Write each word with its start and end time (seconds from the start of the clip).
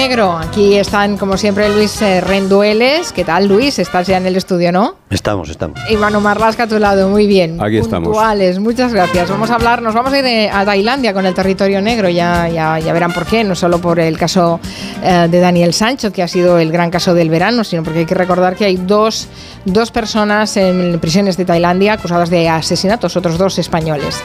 Aquí 0.00 0.76
están, 0.76 1.18
como 1.18 1.36
siempre, 1.36 1.68
Luis 1.70 2.00
eh, 2.02 2.20
Rendueles. 2.20 3.12
¿Qué 3.12 3.24
tal, 3.24 3.48
Luis? 3.48 3.80
Estás 3.80 4.06
ya 4.06 4.16
en 4.16 4.26
el 4.26 4.36
estudio, 4.36 4.70
¿no? 4.70 4.94
Estamos, 5.10 5.48
estamos. 5.48 5.80
Y 5.88 5.96
Manu 5.96 6.20
Marlasca 6.20 6.64
a 6.64 6.66
tu 6.66 6.78
lado, 6.78 7.08
muy 7.08 7.26
bien. 7.26 7.58
Aquí 7.62 7.78
estamos. 7.78 8.08
Puntuales, 8.08 8.58
muchas 8.58 8.92
gracias. 8.92 9.30
Vamos 9.30 9.50
a 9.50 9.54
hablar, 9.54 9.80
nos 9.80 9.94
vamos 9.94 10.12
a 10.12 10.18
ir 10.18 10.50
a 10.52 10.64
Tailandia 10.66 11.14
con 11.14 11.24
el 11.24 11.32
territorio 11.32 11.80
negro, 11.80 12.10
ya, 12.10 12.46
ya, 12.48 12.78
ya 12.78 12.92
verán 12.92 13.12
por 13.14 13.24
qué, 13.24 13.42
no 13.42 13.54
solo 13.54 13.80
por 13.80 13.98
el 14.00 14.18
caso 14.18 14.60
eh, 15.02 15.26
de 15.30 15.40
Daniel 15.40 15.72
Sancho, 15.72 16.12
que 16.12 16.22
ha 16.22 16.28
sido 16.28 16.58
el 16.58 16.70
gran 16.70 16.90
caso 16.90 17.14
del 17.14 17.30
verano, 17.30 17.64
sino 17.64 17.82
porque 17.82 18.00
hay 18.00 18.04
que 18.04 18.14
recordar 18.14 18.54
que 18.54 18.66
hay 18.66 18.76
dos, 18.76 19.28
dos 19.64 19.90
personas 19.90 20.54
en 20.58 20.98
prisiones 21.00 21.38
de 21.38 21.46
Tailandia 21.46 21.94
acusadas 21.94 22.28
de 22.28 22.50
asesinatos, 22.50 23.16
otros 23.16 23.38
dos 23.38 23.58
españoles. 23.58 24.20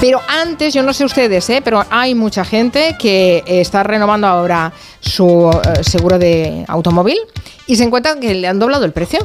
Pero 0.00 0.20
antes, 0.26 0.74
yo 0.74 0.82
no 0.82 0.92
sé 0.92 1.04
ustedes, 1.04 1.48
¿eh? 1.50 1.62
pero 1.64 1.84
hay 1.90 2.16
mucha 2.16 2.44
gente 2.44 2.96
que 2.98 3.44
está 3.46 3.84
renovando 3.84 4.26
ahora 4.26 4.72
su 4.98 5.50
eh, 5.50 5.84
seguro 5.84 6.18
de 6.18 6.64
automóvil 6.66 7.18
y 7.68 7.76
se 7.76 7.84
encuentra 7.84 8.18
que 8.18 8.34
le 8.34 8.48
han 8.48 8.58
doblado 8.58 8.84
el 8.84 8.92
precio. 8.92 9.20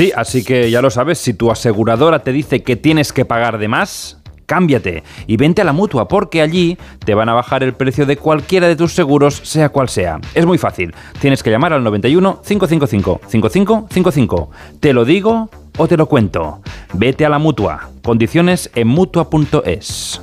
Sí, 0.00 0.12
así 0.16 0.42
que 0.42 0.70
ya 0.70 0.80
lo 0.80 0.88
sabes, 0.88 1.18
si 1.18 1.34
tu 1.34 1.50
aseguradora 1.50 2.20
te 2.20 2.32
dice 2.32 2.62
que 2.62 2.74
tienes 2.74 3.12
que 3.12 3.26
pagar 3.26 3.58
de 3.58 3.68
más, 3.68 4.16
cámbiate 4.46 5.02
y 5.26 5.36
vente 5.36 5.60
a 5.60 5.64
la 5.66 5.74
mutua 5.74 6.08
porque 6.08 6.40
allí 6.40 6.78
te 7.04 7.12
van 7.12 7.28
a 7.28 7.34
bajar 7.34 7.62
el 7.62 7.74
precio 7.74 8.06
de 8.06 8.16
cualquiera 8.16 8.66
de 8.66 8.76
tus 8.76 8.94
seguros, 8.94 9.42
sea 9.44 9.68
cual 9.68 9.90
sea. 9.90 10.18
Es 10.34 10.46
muy 10.46 10.56
fácil. 10.56 10.94
Tienes 11.20 11.42
que 11.42 11.50
llamar 11.50 11.74
al 11.74 11.84
91 11.84 12.40
555 12.40 13.20
5555. 13.28 14.50
Te 14.80 14.94
lo 14.94 15.04
digo 15.04 15.50
o 15.76 15.86
te 15.86 15.98
lo 15.98 16.06
cuento. 16.06 16.62
Vete 16.94 17.26
a 17.26 17.28
la 17.28 17.38
mutua. 17.38 17.90
Condiciones 18.02 18.70
en 18.74 18.88
mutua.es. 18.88 20.22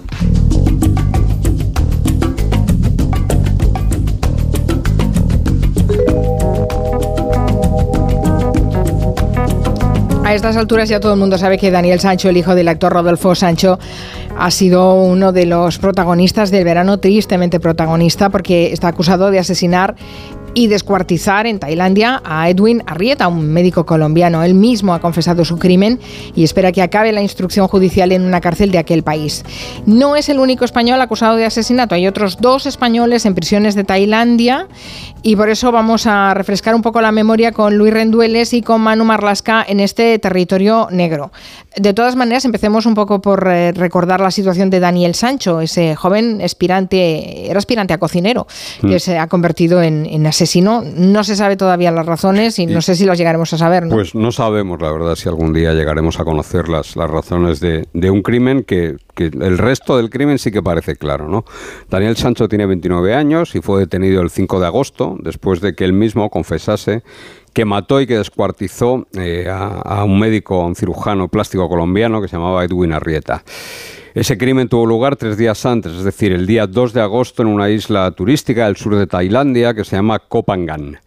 A 10.28 10.34
estas 10.34 10.58
alturas 10.58 10.90
ya 10.90 11.00
todo 11.00 11.14
el 11.14 11.20
mundo 11.20 11.38
sabe 11.38 11.58
que 11.58 11.72
Daniel 11.72 12.02
Sancho, 12.02 12.28
el 12.28 12.36
hijo 12.36 12.54
del 12.54 12.68
actor 12.68 12.92
Rodolfo 12.92 13.34
Sancho, 13.34 13.80
ha 14.38 14.52
sido 14.52 15.02
uno 15.02 15.32
de 15.32 15.46
los 15.46 15.78
protagonistas 15.78 16.52
del 16.52 16.66
verano, 16.66 16.98
tristemente 17.00 17.62
protagonista, 17.62 18.30
porque 18.30 18.74
está 18.74 18.90
acusado 18.90 19.32
de 19.32 19.40
asesinar 19.40 19.96
y 20.58 20.66
descuartizar 20.66 21.46
en 21.46 21.60
Tailandia 21.60 22.20
a 22.26 22.50
Edwin 22.50 22.82
Arrieta, 22.88 23.28
un 23.28 23.48
médico 23.48 23.86
colombiano. 23.86 24.42
Él 24.42 24.56
mismo 24.56 24.96
ha 24.96 25.00
confesado 25.00 25.46
su 25.46 25.60
crimen 25.60 26.00
y 26.34 26.44
espera 26.44 26.72
que 26.72 26.82
acabe 26.82 27.12
la 27.12 27.22
instrucción 27.22 27.68
judicial 27.68 28.12
en 28.12 28.24
una 28.24 28.42
cárcel 28.42 28.72
de 28.72 28.80
aquel 28.80 29.04
país. 29.04 29.46
No 29.86 30.16
es 30.16 30.30
el 30.30 30.40
único 30.40 30.66
español 30.66 31.00
acusado 31.00 31.36
de 31.36 31.46
asesinato, 31.46 31.94
hay 31.94 32.08
otros 32.08 32.38
dos 32.42 32.66
españoles 32.66 33.28
en 33.28 33.36
prisiones 33.36 33.76
de 33.76 33.84
Tailandia 33.84 34.68
y 35.22 35.36
por 35.36 35.50
eso 35.50 35.72
vamos 35.72 36.08
a 36.08 36.34
refrescar 36.34 36.74
un 36.74 36.82
poco 36.82 37.02
la 37.02 37.12
memoria 37.12 37.52
con 37.52 37.78
Luis 37.78 37.94
Rendueles 37.94 38.52
y 38.54 38.64
con 38.64 38.82
Manu 38.82 39.06
Marlasca 39.06 39.64
en 39.68 39.80
este 39.80 40.18
territorio 40.18 40.88
negro. 40.90 41.32
De 41.76 41.94
todas 41.94 42.16
maneras, 42.16 42.46
empecemos 42.46 42.88
un 42.88 42.96
poco 42.96 43.22
por 43.22 43.48
eh, 43.48 43.74
recordar 43.74 44.22
la 44.22 44.32
situación 44.32 44.72
de 44.72 44.80
Daniel 44.80 45.14
Sancho, 45.14 45.62
ese 45.62 45.96
joven 45.96 46.42
aspirante, 46.44 47.48
era 47.48 47.60
aspirante 47.60 47.94
a 47.94 48.00
cocinero, 48.00 48.48
que 48.82 48.96
Mm. 48.96 49.00
se 49.00 49.20
ha 49.20 49.28
convertido 49.28 49.84
en, 49.84 50.08
en 50.08 50.26
asesino. 50.26 50.47
No 50.56 51.24
se 51.24 51.36
sabe 51.36 51.58
todavía 51.58 51.92
las 51.92 52.06
razones 52.06 52.60
y, 52.60 52.66
no 52.66 52.82
sé 52.82 52.96
si 52.96 53.06
las 53.06 53.18
llegaremos 53.18 53.52
a 53.54 53.58
saber. 53.58 53.86
¿no? 53.86 53.96
Pues 53.96 54.16
no 54.16 54.32
sabemos, 54.32 54.82
la 54.82 54.92
verdad, 54.92 55.16
si 55.16 55.28
algún 55.30 55.54
día 55.54 55.74
llegaremos 55.74 56.20
a 56.20 56.26
conocer 56.26 56.70
las, 56.70 56.96
las 56.96 57.10
razones 57.10 57.60
de, 57.60 57.88
de 57.94 58.10
un 58.10 58.22
crimen 58.22 58.64
que, 58.64 58.98
que 59.16 59.26
el 59.26 59.58
resto 59.58 59.98
del 59.98 60.10
crimen 60.10 60.40
sí 60.40 60.52
que 60.52 60.62
parece 60.62 60.96
claro, 60.96 61.28
¿no? 61.28 61.46
Daniel 61.90 62.16
Sancho 62.18 62.48
tiene 62.48 62.66
29 62.66 63.14
años 63.14 63.56
y 63.56 63.62
fue 63.62 63.80
detenido 63.80 64.22
el 64.22 64.30
5 64.30 64.60
de 64.60 64.66
agosto 64.66 65.18
después 65.22 65.62
de 65.62 65.76
que 65.76 65.86
él 65.86 65.94
mismo 65.94 66.30
confesase 66.30 67.04
que 67.54 67.66
mató 67.66 68.00
y 68.00 68.06
que 68.06 68.18
descuartizó 68.18 69.08
eh, 69.18 69.48
a, 69.50 69.82
a 69.82 70.04
un 70.04 70.20
médico, 70.20 70.62
a 70.62 70.68
un 70.68 70.76
cirujano 70.76 71.28
plástico 71.28 71.68
colombiano 71.68 72.22
que 72.22 72.28
se 72.28 72.38
llamaba 72.38 72.64
Edwin 72.64 72.94
Arrieta. 72.94 73.44
Ese 74.18 74.36
crimen 74.36 74.68
tuvo 74.68 74.88
lugar 74.88 75.16
tres 75.16 75.38
días 75.38 75.64
antes, 75.68 75.92
es 75.92 76.04
decir, 76.04 76.32
el 76.32 76.48
día 76.48 76.66
2 76.66 76.92
de 76.92 77.02
agosto 77.02 77.44
en 77.44 77.50
una 77.50 77.70
isla 77.70 78.10
turística 78.10 78.66
del 78.66 78.76
sur 78.76 78.96
de 78.96 79.06
Tailandia 79.06 79.76
que 79.76 79.84
se 79.84 79.96
llama 79.96 80.18
Kopangan. 80.18 80.98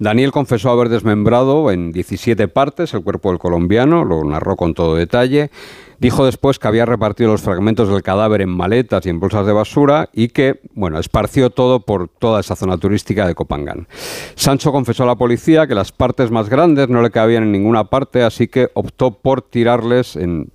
Daniel 0.00 0.32
confesó 0.32 0.70
haber 0.70 0.88
desmembrado 0.88 1.70
en 1.70 1.92
17 1.92 2.48
partes 2.48 2.92
el 2.92 3.04
cuerpo 3.04 3.30
del 3.30 3.38
colombiano, 3.38 4.04
lo 4.04 4.24
narró 4.24 4.56
con 4.56 4.74
todo 4.74 4.96
detalle. 4.96 5.52
Dijo 6.00 6.26
después 6.26 6.58
que 6.58 6.66
había 6.66 6.86
repartido 6.86 7.30
los 7.30 7.40
fragmentos 7.40 7.88
del 7.88 8.02
cadáver 8.02 8.40
en 8.40 8.50
maletas 8.50 9.06
y 9.06 9.10
en 9.10 9.20
bolsas 9.20 9.46
de 9.46 9.52
basura 9.52 10.08
y 10.12 10.30
que, 10.30 10.60
bueno, 10.74 10.98
esparció 10.98 11.50
todo 11.50 11.86
por 11.86 12.08
toda 12.08 12.40
esa 12.40 12.56
zona 12.56 12.78
turística 12.78 13.28
de 13.28 13.36
Kopangan. 13.36 13.86
Sancho 14.34 14.72
confesó 14.72 15.04
a 15.04 15.06
la 15.06 15.14
policía 15.14 15.68
que 15.68 15.76
las 15.76 15.92
partes 15.92 16.32
más 16.32 16.48
grandes 16.48 16.88
no 16.88 17.00
le 17.00 17.12
cabían 17.12 17.44
en 17.44 17.52
ninguna 17.52 17.84
parte, 17.84 18.24
así 18.24 18.48
que 18.48 18.70
optó 18.74 19.12
por 19.12 19.40
tirarles 19.40 20.16
en 20.16 20.50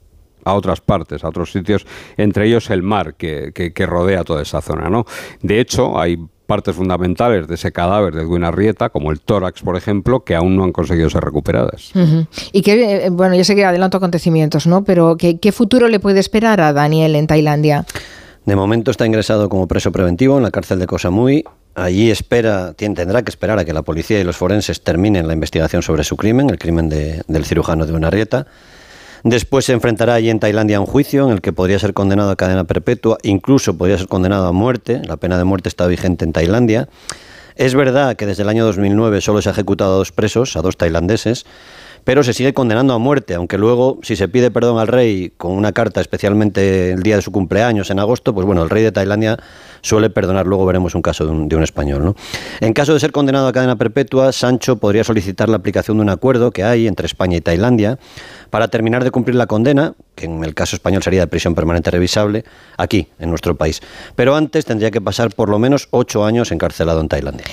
a 0.46 0.53
otras 0.53 0.81
partes, 0.81 1.24
a 1.24 1.29
otros 1.29 1.52
sitios, 1.52 1.85
entre 2.18 2.47
ellos 2.47 2.69
el 2.69 2.81
mar 2.84 3.16
que, 3.16 3.52
que- 3.53 3.74
que 3.74 3.85
rodea 3.85 4.24
toda 4.24 4.41
esa 4.41 4.62
zona. 4.62 4.90
¿no? 4.90 5.06
De 5.41 5.59
hecho, 5.59 6.00
hay 6.00 6.18
partes 6.47 6.75
fundamentales 6.75 7.47
de 7.47 7.56
ese 7.56 7.72
cadáver 7.72 8.13
de 8.13 8.24
Edwin 8.24 8.44
Arrieta, 8.44 8.90
como 8.90 9.12
el 9.12 9.22
tórax, 9.22 9.62
por 9.62 9.78
ejemplo, 9.78 10.25
que 10.25 10.35
aún 10.35 10.57
no 10.57 10.66
han 10.66 10.74
conseguido 10.74 11.09
ser 11.09 11.24
recuperadas. 11.24 11.96
Ujú. 11.96 12.28
Y 12.52 12.62
que, 12.62 13.06
eh, 13.06 13.09
bueno, 13.09 13.35
yo 13.35 13.44
sé 13.46 13.56
que 13.56 13.63
adelanto 13.63 13.96
acontecimientos, 13.97 14.68
¿no? 14.68 14.84
Pero 14.84 15.16
¿qué, 15.16 15.40
qué 15.40 15.53
futuro 15.53 15.88
le 15.88 16.00
puede 16.02 16.19
esperar 16.19 16.59
a 16.59 16.73
Daniel 16.73 17.16
en 17.16 17.28
Tailandia? 17.28 17.85
De 18.46 18.56
momento 18.58 18.91
está 18.91 19.06
ingresado 19.06 19.47
como 19.47 19.68
preso 19.68 19.91
preventivo 19.94 20.35
en 20.38 20.44
la 20.44 20.52
cárcel 20.52 20.79
de 20.79 20.88
Koh 20.88 20.97
Samui. 20.97 21.46
Allí 21.73 22.12
espera, 22.12 22.73
tendrá 22.73 23.22
que 23.22 23.29
esperar 23.29 23.58
a 23.59 23.63
que 23.63 23.72
la 23.72 23.84
policía 23.84 24.19
y 24.19 24.25
los 24.25 24.35
forenses 24.35 24.84
terminen 24.84 25.28
la 25.28 25.34
investigación 25.34 25.81
sobre 25.84 26.03
su 26.03 26.18
crimen, 26.18 26.50
el 26.50 26.58
crimen 26.59 26.90
de- 26.90 27.22
del 27.29 27.46
cirujano 27.46 27.85
de 27.85 27.94
Unarrieta. 27.94 28.46
Después 29.24 29.66
se 29.66 29.74
enfrentará 29.74 30.16
allí 30.16 30.30
en 30.30 30.40
Tailandia 30.40 30.78
a 30.78 30.80
un 30.80 30.88
juicio 30.88 31.26
en 31.26 31.34
el 31.34 31.42
que 31.42 31.54
podría 31.54 31.78
ser 31.78 31.94
condenado 31.94 32.32
a 32.32 32.36
cadena 32.36 32.64
perpetua, 32.64 33.18
incluso 33.22 33.78
podría 33.78 33.98
ser 33.98 34.08
condenado 34.08 34.48
a 34.48 34.52
muerte. 34.52 35.02
La 35.06 35.18
pena 35.18 35.38
de 35.38 35.44
muerte 35.44 35.70
está 35.70 35.86
vigente 35.86 36.26
en 36.26 36.34
Tailandia. 36.34 36.90
Es 37.56 37.76
verdad 37.76 38.16
que 38.16 38.26
desde 38.26 38.44
el 38.44 38.50
año 38.50 38.66
2009 38.66 39.22
solo 39.22 39.42
se 39.42 39.50
ha 39.50 39.52
ejecutado 39.52 39.94
a 39.94 39.98
dos 39.98 40.12
presos, 40.12 40.56
a 40.56 40.62
dos 40.62 40.78
tailandeses, 40.78 41.46
pero 42.03 42.23
se 42.23 42.34
sigue 42.34 42.53
condenando 42.53 42.94
a 42.94 42.97
muerte, 42.97 43.35
aunque 43.35 43.57
luego, 43.57 44.00
si 44.01 44.16
se 44.16 44.28
pide 44.28 44.51
perdón 44.51 44.79
al 44.79 44.88
rey 44.88 45.31
con 45.38 45.51
una 45.51 45.72
carta, 45.72 46.01
especialmente 46.01 46.91
el 46.91 47.03
día 47.03 47.16
de 47.16 47.22
su 47.22 47.31
cumpleaños 47.31 47.89
en 47.89 48.00
agosto, 48.00 48.34
pues 48.34 48.45
bueno, 48.45 48.63
el 48.63 48.69
rey 48.69 48.84
de 48.84 48.91
Tailandia 48.91 49.38
suele 49.81 50.09
perdonar. 50.09 50.47
Luego 50.47 50.66
veremos 50.66 50.95
un 50.95 51.01
caso 51.01 51.25
de 51.25 51.31
un, 51.31 51.47
de 51.47 51.56
un 51.56 51.63
español. 51.63 52.03
¿no? 52.03 52.16
En 52.59 52.73
caso 52.73 52.94
de 52.94 53.00
ser 53.00 53.11
condenado 53.11 53.47
a 53.47 53.53
cadena 53.53 53.75
perpetua, 53.75 54.31
Sancho 54.31 54.78
podría 54.78 55.03
solicitar 55.03 55.50
la 55.50 55.57
aplicación 55.57 55.97
de 55.97 56.03
un 56.03 56.09
acuerdo 56.09 56.51
que 56.51 56.63
hay 56.63 56.88
entre 56.88 57.06
España 57.06 57.38
y 57.38 57.41
Tailandia 57.41 58.00
para 58.50 58.67
terminar 58.67 59.03
de 59.03 59.11
cumplir 59.11 59.35
la 59.35 59.47
condena, 59.47 59.94
que 60.16 60.25
en 60.25 60.44
el 60.44 60.53
caso 60.53 60.75
español 60.75 61.03
sería 61.03 61.22
de 61.22 61.28
prisión 61.28 61.56
permanente 61.56 61.91
revisable, 61.91 62.44
aquí, 62.78 63.07
en 63.19 63.29
nuestro 63.29 63.56
país. 63.56 63.81
Pero 64.16 64.35
antes 64.35 64.66
tendría 64.66 64.91
que 64.91 65.01
pasar 65.01 65.34
por 65.34 65.50
lo 65.50 65.59
menos 65.59 65.88
ocho 65.91 66.25
años 66.25 66.51
encarcelado 66.51 67.01
en 67.01 67.09
Tailandia. 67.09 67.45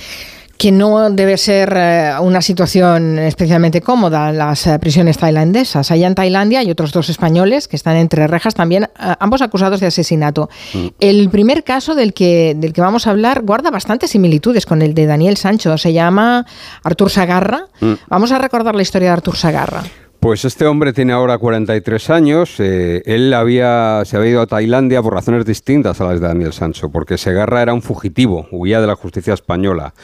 Que 0.59 0.73
no 0.73 1.09
debe 1.11 1.37
ser 1.37 1.73
eh, 1.77 2.13
una 2.21 2.43
situación 2.43 3.19
especialmente 3.21 3.81
cómoda 3.81 4.33
las 4.33 4.67
eh, 4.67 4.77
prisiones 4.81 5.17
tailandesas. 5.17 5.91
Allá 5.93 6.09
en 6.09 6.17
Tailandia 6.17 6.59
hay 6.59 6.71
otros 6.71 6.91
dos 6.93 7.09
españoles 7.09 7.69
que 7.69 7.77
están 7.77 7.97
entre 7.97 8.27
rejas 8.27 8.55
también, 8.55 8.85
eh, 8.85 9.15
ambos 9.21 9.41
acusados 9.41 9.79
de 9.79 9.87
asesinato. 9.87 10.51
El 10.99 11.31
primer 11.31 11.63
caso 11.63 11.95
del 11.95 12.13
que, 12.13 12.57
del 12.57 12.73
que 12.73 12.81
vamos 12.81 13.07
a 13.07 13.11
hablar 13.11 13.43
guarda 13.43 13.71
bastantes 13.71 14.11
similitudes 14.11 14.67
con 14.67 14.83
el 14.83 14.95
de 14.95 15.07
Daniel 15.07 15.37
Sancho. 15.37 15.79
Se 15.79 15.93
llama 15.93 16.45
Artur 16.83 17.11
Sagarra. 17.11 17.67
Mm. 17.81 17.93
Vamos 18.09 18.33
a 18.33 18.39
recordar 18.39 18.75
la 18.75 18.83
historia 18.83 19.09
de 19.09 19.13
Artur 19.13 19.37
Sagarra. 19.37 19.85
Pues 20.21 20.45
este 20.45 20.67
hombre 20.67 20.93
tiene 20.93 21.13
ahora 21.13 21.39
43 21.39 22.11
años. 22.11 22.57
eh, 22.59 23.03
él 23.07 23.33
había, 23.33 24.03
se 24.05 24.17
había 24.17 24.31
ido 24.31 24.41
a 24.43 24.47
Tailandia 24.49 25.01
por 25.01 25.15
razones 25.15 25.45
distintas 25.45 26.01
a 26.01 26.07
las 26.07 26.21
de 26.21 26.27
Daniel 26.27 26.53
Sancho, 26.53 26.89
porque 26.91 27.17
Segarra 27.17 27.63
era 27.63 27.73
un 27.73 27.83
fugitivo, 27.83 28.49
huía 28.51 28.81
de 28.81 28.89
la 28.89 28.97
justicia 28.97 29.35
española. 29.35 29.95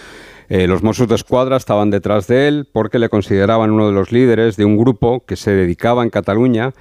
Eh, 0.49 0.66
los 0.66 0.82
Mossos 0.82 1.09
de 1.09 1.15
Escuadra 1.15 1.57
estaban 1.57 1.91
detrás 1.91 2.27
de 2.27 2.48
él 2.48 2.69
porque 2.71 2.98
le 2.98 3.09
consideraban 3.09 3.71
uno 3.71 3.86
de 3.86 3.92
los 3.92 4.13
líderes 4.13 4.57
de 4.57 4.65
un 4.65 4.77
grupo 4.77 5.24
que 5.27 5.36
se 5.36 5.53
dedicaba 5.53 6.03
en 6.03 6.10
Cataluña 6.10 6.72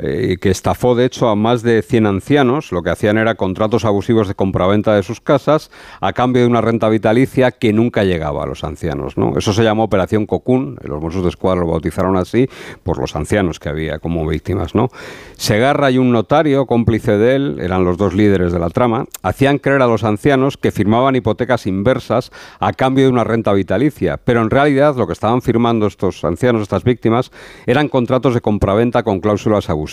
eh, 0.00 0.36
que 0.40 0.50
estafó 0.50 0.94
de 0.94 1.04
hecho 1.04 1.28
a 1.28 1.34
más 1.34 1.62
de 1.62 1.82
100 1.82 2.06
ancianos. 2.06 2.70
Lo 2.70 2.82
que 2.82 2.90
hacían 2.90 3.18
era 3.18 3.34
contratos 3.34 3.84
abusivos 3.84 4.28
de 4.28 4.36
compraventa 4.36 4.94
de 4.94 5.02
sus 5.02 5.20
casas 5.20 5.72
a 6.00 6.12
cambio 6.12 6.42
de 6.42 6.48
una 6.48 6.60
renta 6.60 6.88
vitalicia 6.88 7.50
que 7.50 7.72
nunca 7.72 8.04
llegaba 8.04 8.44
a 8.44 8.46
los 8.46 8.62
ancianos. 8.62 9.16
¿no? 9.16 9.36
Eso 9.36 9.52
se 9.52 9.64
llamó 9.64 9.82
Operación 9.82 10.26
Cocún, 10.26 10.78
los 10.82 11.02
Mossos 11.02 11.24
de 11.24 11.30
Escuadra 11.30 11.62
lo 11.62 11.66
bautizaron 11.66 12.16
así 12.16 12.48
por 12.84 12.98
los 12.98 13.16
ancianos 13.16 13.58
que 13.58 13.70
había 13.70 13.98
como 13.98 14.24
víctimas. 14.24 14.76
¿no? 14.76 14.88
Segarra 15.36 15.90
y 15.90 15.98
un 15.98 16.12
notario 16.12 16.66
cómplice 16.66 17.18
de 17.18 17.34
él, 17.34 17.58
eran 17.60 17.84
los 17.84 17.98
dos 17.98 18.14
líderes 18.14 18.52
de 18.52 18.60
la 18.60 18.70
trama, 18.70 19.06
hacían 19.22 19.58
creer 19.58 19.82
a 19.82 19.88
los 19.88 20.04
ancianos 20.04 20.56
que 20.56 20.70
firmaban 20.70 21.16
hipotecas 21.16 21.66
inversas 21.66 22.30
a 22.60 22.72
cambio 22.72 23.06
de 23.06 23.10
una 23.10 23.24
renta 23.24 23.52
vitalicia, 23.52 24.16
pero 24.22 24.42
en 24.42 24.50
realidad 24.50 24.94
lo 24.94 25.08
que 25.08 25.12
estaban 25.12 25.42
firmando 25.42 25.88
estos 25.88 26.24
ancianos, 26.24 26.62
estas 26.62 26.84
víctimas, 26.84 27.32
eran 27.66 27.88
contratos 27.88 28.34
de 28.34 28.40
compraventa 28.40 29.02
con 29.02 29.18
cláusulas 29.18 29.68
abusivas. 29.68 29.87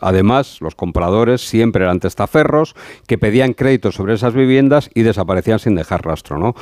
Además, 0.00 0.58
los 0.60 0.74
compradores 0.74 1.40
siempre 1.40 1.84
eran 1.84 2.00
testaferros 2.00 2.74
que 3.06 3.18
pedían 3.18 3.52
crédito 3.52 3.92
sobre 3.92 4.14
esas 4.14 4.34
viviendas 4.34 4.90
y 4.94 5.02
desaparecían 5.02 5.58
sin 5.58 5.74
dejar 5.74 6.04
rastro, 6.04 6.38
¿no? 6.38 6.54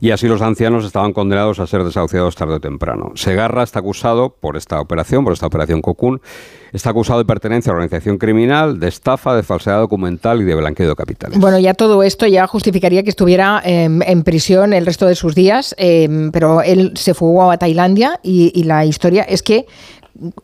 y 0.00 0.10
así 0.12 0.26
los 0.26 0.40
ancianos 0.40 0.84
estaban 0.84 1.12
condenados 1.12 1.60
a 1.60 1.66
ser 1.66 1.84
desahuciados 1.84 2.34
tarde 2.34 2.54
o 2.54 2.60
temprano. 2.60 3.12
Segarra 3.14 3.62
está 3.62 3.80
acusado 3.80 4.30
por 4.30 4.56
esta 4.56 4.80
operación, 4.80 5.24
por 5.24 5.34
esta 5.34 5.46
operación 5.46 5.82
Cocoon, 5.82 6.22
está 6.72 6.90
acusado 6.90 7.18
de 7.18 7.26
pertenencia 7.26 7.70
a 7.70 7.74
organización 7.74 8.16
criminal, 8.16 8.80
de 8.80 8.88
estafa, 8.88 9.36
de 9.36 9.42
falsedad 9.42 9.78
documental 9.78 10.40
y 10.40 10.44
de 10.44 10.54
blanqueo 10.54 10.88
de 10.88 10.96
capitales. 10.96 11.38
Bueno, 11.38 11.58
ya 11.58 11.74
todo 11.74 12.02
esto 12.02 12.26
ya 12.26 12.46
justificaría 12.46 13.02
que 13.02 13.10
estuviera 13.10 13.60
em, 13.62 14.00
en 14.02 14.22
prisión 14.22 14.72
el 14.72 14.86
resto 14.86 15.06
de 15.06 15.14
sus 15.14 15.34
días, 15.34 15.74
em, 15.76 16.32
pero 16.32 16.62
él 16.62 16.92
se 16.94 17.12
fugó 17.12 17.50
a 17.50 17.58
Tailandia 17.58 18.20
y 18.22 18.62
la 18.64 18.86
historia 18.86 19.22
es 19.22 19.42
que 19.42 19.66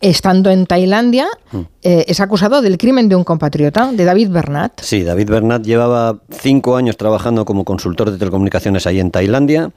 estando 0.01 0.51
en 0.51 0.67
Tailandia, 0.67 1.27
mm. 1.53 1.61
eh, 1.83 2.05
es 2.09 2.21
acusado 2.21 2.63
del 2.63 2.79
crimen 2.79 3.09
de 3.09 3.17
un 3.17 3.25
compatriota, 3.25 3.93
de 3.93 4.05
David 4.05 4.31
Bernat. 4.31 4.81
Sí, 4.81 5.03
David 5.03 5.31
Bernat 5.31 5.63
llevaba 5.63 6.19
cinco 6.31 6.77
años 6.77 6.97
trabajando 6.97 7.45
como 7.45 7.65
consultor 7.65 8.11
de 8.11 8.19
telecomunicaciones 8.19 8.87
ahí 8.87 9.01
en 9.01 9.11
Tailandia. 9.11 9.71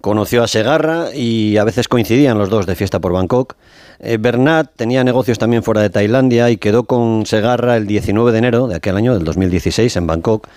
Conoció 0.00 0.42
a 0.42 0.48
Segarra 0.48 1.14
y 1.14 1.58
a 1.58 1.64
veces 1.64 1.86
coincidían 1.86 2.38
los 2.38 2.48
dos 2.48 2.66
de 2.66 2.74
fiesta 2.74 3.00
por 3.00 3.12
Bangkok. 3.12 3.56
Eh, 3.98 4.16
Bernat 4.18 4.70
tenía 4.74 5.04
negocios 5.04 5.38
también 5.38 5.62
fuera 5.62 5.82
de 5.82 5.90
Tailandia 5.90 6.50
y 6.50 6.56
quedó 6.56 6.84
con 6.84 7.26
Segarra 7.26 7.76
el 7.76 7.86
19 7.86 8.32
de 8.32 8.38
enero 8.38 8.66
de 8.66 8.76
aquel 8.76 8.96
año, 8.96 9.12
del 9.12 9.24
2016, 9.24 9.94
en 9.96 10.06
Bangkok. 10.06 10.48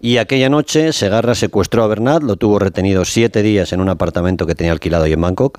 Y 0.00 0.18
aquella 0.18 0.48
noche 0.48 0.92
Segarra 0.92 1.34
secuestró 1.34 1.82
a 1.82 1.86
Bernat, 1.88 2.22
lo 2.22 2.36
tuvo 2.36 2.58
retenido 2.58 3.04
siete 3.04 3.42
días 3.42 3.72
en 3.72 3.80
un 3.80 3.88
apartamento 3.88 4.46
que 4.46 4.54
tenía 4.54 4.72
alquilado 4.72 5.04
ahí 5.04 5.12
en 5.12 5.20
Bangkok. 5.20 5.58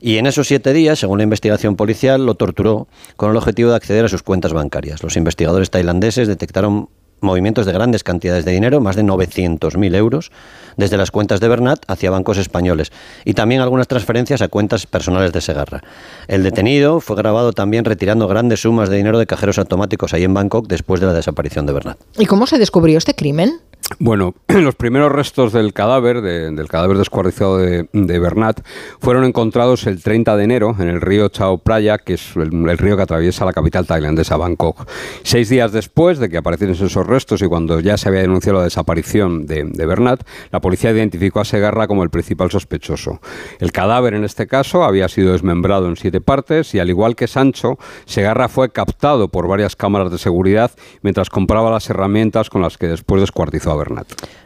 Y 0.00 0.18
en 0.18 0.26
esos 0.26 0.46
siete 0.46 0.72
días, 0.72 0.98
según 0.98 1.18
la 1.18 1.24
investigación 1.24 1.76
policial, 1.76 2.24
lo 2.24 2.34
torturó 2.34 2.88
con 3.16 3.30
el 3.30 3.36
objetivo 3.36 3.70
de 3.70 3.76
acceder 3.76 4.04
a 4.04 4.08
sus 4.08 4.22
cuentas 4.22 4.52
bancarias. 4.52 5.02
Los 5.02 5.16
investigadores 5.16 5.70
tailandeses 5.70 6.28
detectaron 6.28 6.88
movimientos 7.20 7.66
de 7.66 7.72
grandes 7.72 8.04
cantidades 8.04 8.44
de 8.44 8.52
dinero, 8.52 8.80
más 8.80 8.96
de 8.96 9.02
900.000 9.02 9.94
euros, 9.96 10.30
desde 10.76 10.96
las 10.96 11.10
cuentas 11.10 11.40
de 11.40 11.48
Bernat 11.48 11.80
hacia 11.88 12.10
bancos 12.10 12.38
españoles 12.38 12.92
y 13.24 13.34
también 13.34 13.60
algunas 13.60 13.88
transferencias 13.88 14.42
a 14.42 14.48
cuentas 14.48 14.86
personales 14.86 15.32
de 15.32 15.40
Segarra. 15.40 15.82
El 16.28 16.42
detenido 16.42 17.00
fue 17.00 17.16
grabado 17.16 17.52
también 17.52 17.84
retirando 17.84 18.28
grandes 18.28 18.60
sumas 18.60 18.88
de 18.88 18.96
dinero 18.96 19.18
de 19.18 19.26
cajeros 19.26 19.58
automáticos 19.58 20.14
ahí 20.14 20.24
en 20.24 20.34
Bangkok 20.34 20.68
después 20.68 21.00
de 21.00 21.06
la 21.06 21.12
desaparición 21.12 21.66
de 21.66 21.72
Bernat. 21.72 21.98
¿Y 22.18 22.26
cómo 22.26 22.46
se 22.46 22.58
descubrió 22.58 22.98
este 22.98 23.14
crimen? 23.14 23.60
Bueno, 24.00 24.34
los 24.48 24.74
primeros 24.74 25.10
restos 25.10 25.52
del 25.52 25.72
cadáver, 25.72 26.20
del 26.20 26.68
cadáver 26.68 26.98
descuartizado 26.98 27.56
de, 27.56 27.88
Bernat, 27.92 28.60
fueron 29.00 29.24
encontrados 29.24 29.86
el 29.86 30.02
30 30.02 30.36
de 30.36 30.44
enero 30.44 30.76
en 30.78 30.88
el 30.88 31.00
río 31.00 31.28
Chao 31.30 31.58
Phraya, 31.58 31.98
que 31.98 32.14
es 32.14 32.36
el, 32.36 32.78
río 32.78 32.96
que 32.96 33.02
atraviesa 33.02 33.44
la 33.44 33.52
capital 33.52 33.86
tailandesa, 33.86 34.36
Bangkok. 34.36 34.86
Seis 35.22 35.48
días 35.48 35.72
después 35.72 36.18
de 36.18 36.28
que 36.28 36.36
aparecieran 36.36 36.76
esos 36.76 37.06
restos 37.06 37.40
y 37.42 37.46
cuando 37.46 37.80
ya 37.80 37.96
se 37.96 38.08
había 38.08 38.20
denunciado 38.20 38.58
la 38.58 38.64
desaparición 38.64 39.46
de, 39.46 39.64
Bernat, 39.64 40.22
la 40.52 40.60
policía 40.60 40.90
identificó 40.90 41.40
a 41.40 41.44
Segarra 41.44 41.88
como 41.88 42.02
el 42.02 42.10
principal 42.10 42.50
sospechoso. 42.50 43.20
El 43.58 43.72
cadáver, 43.72 44.14
en 44.14 44.24
este 44.24 44.46
caso, 44.46 44.84
había 44.84 45.08
sido 45.08 45.32
desmembrado 45.32 45.88
en 45.88 45.96
siete 45.96 46.20
partes 46.20 46.74
y, 46.74 46.78
al 46.78 46.90
igual 46.90 47.16
que 47.16 47.26
Sancho, 47.26 47.78
Segarra 48.04 48.48
fue 48.48 48.70
captado 48.70 49.28
por 49.28 49.48
varias 49.48 49.76
cámaras 49.76 50.12
de 50.12 50.18
seguridad 50.18 50.70
mientras 51.02 51.30
compraba 51.30 51.70
las 51.70 51.88
herramientas 51.88 52.50
con 52.50 52.62
las 52.62 52.76
que 52.76 52.86
después 52.86 53.20
descuartizó 53.20 53.67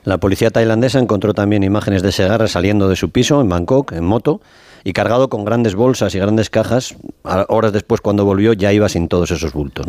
La 0.04 0.18
policía 0.18 0.50
tailandesa 0.50 0.98
encontró 0.98 1.34
también 1.34 1.62
imágenes 1.62 2.02
de 2.02 2.12
Segarra 2.12 2.48
saliendo 2.48 2.88
de 2.88 2.96
su 2.96 3.10
piso 3.10 3.40
en 3.40 3.48
Bangkok 3.48 3.92
en 3.92 4.04
moto 4.04 4.40
y 4.84 4.92
cargado 4.92 5.28
con 5.28 5.44
grandes 5.44 5.74
bolsas 5.74 6.14
y 6.14 6.18
grandes 6.18 6.50
cajas. 6.50 6.96
Horas 7.24 7.72
después, 7.72 8.00
cuando 8.00 8.24
volvió, 8.24 8.52
ya 8.52 8.72
iba 8.72 8.88
sin 8.88 9.08
todos 9.08 9.30
esos 9.30 9.52
bultos. 9.52 9.86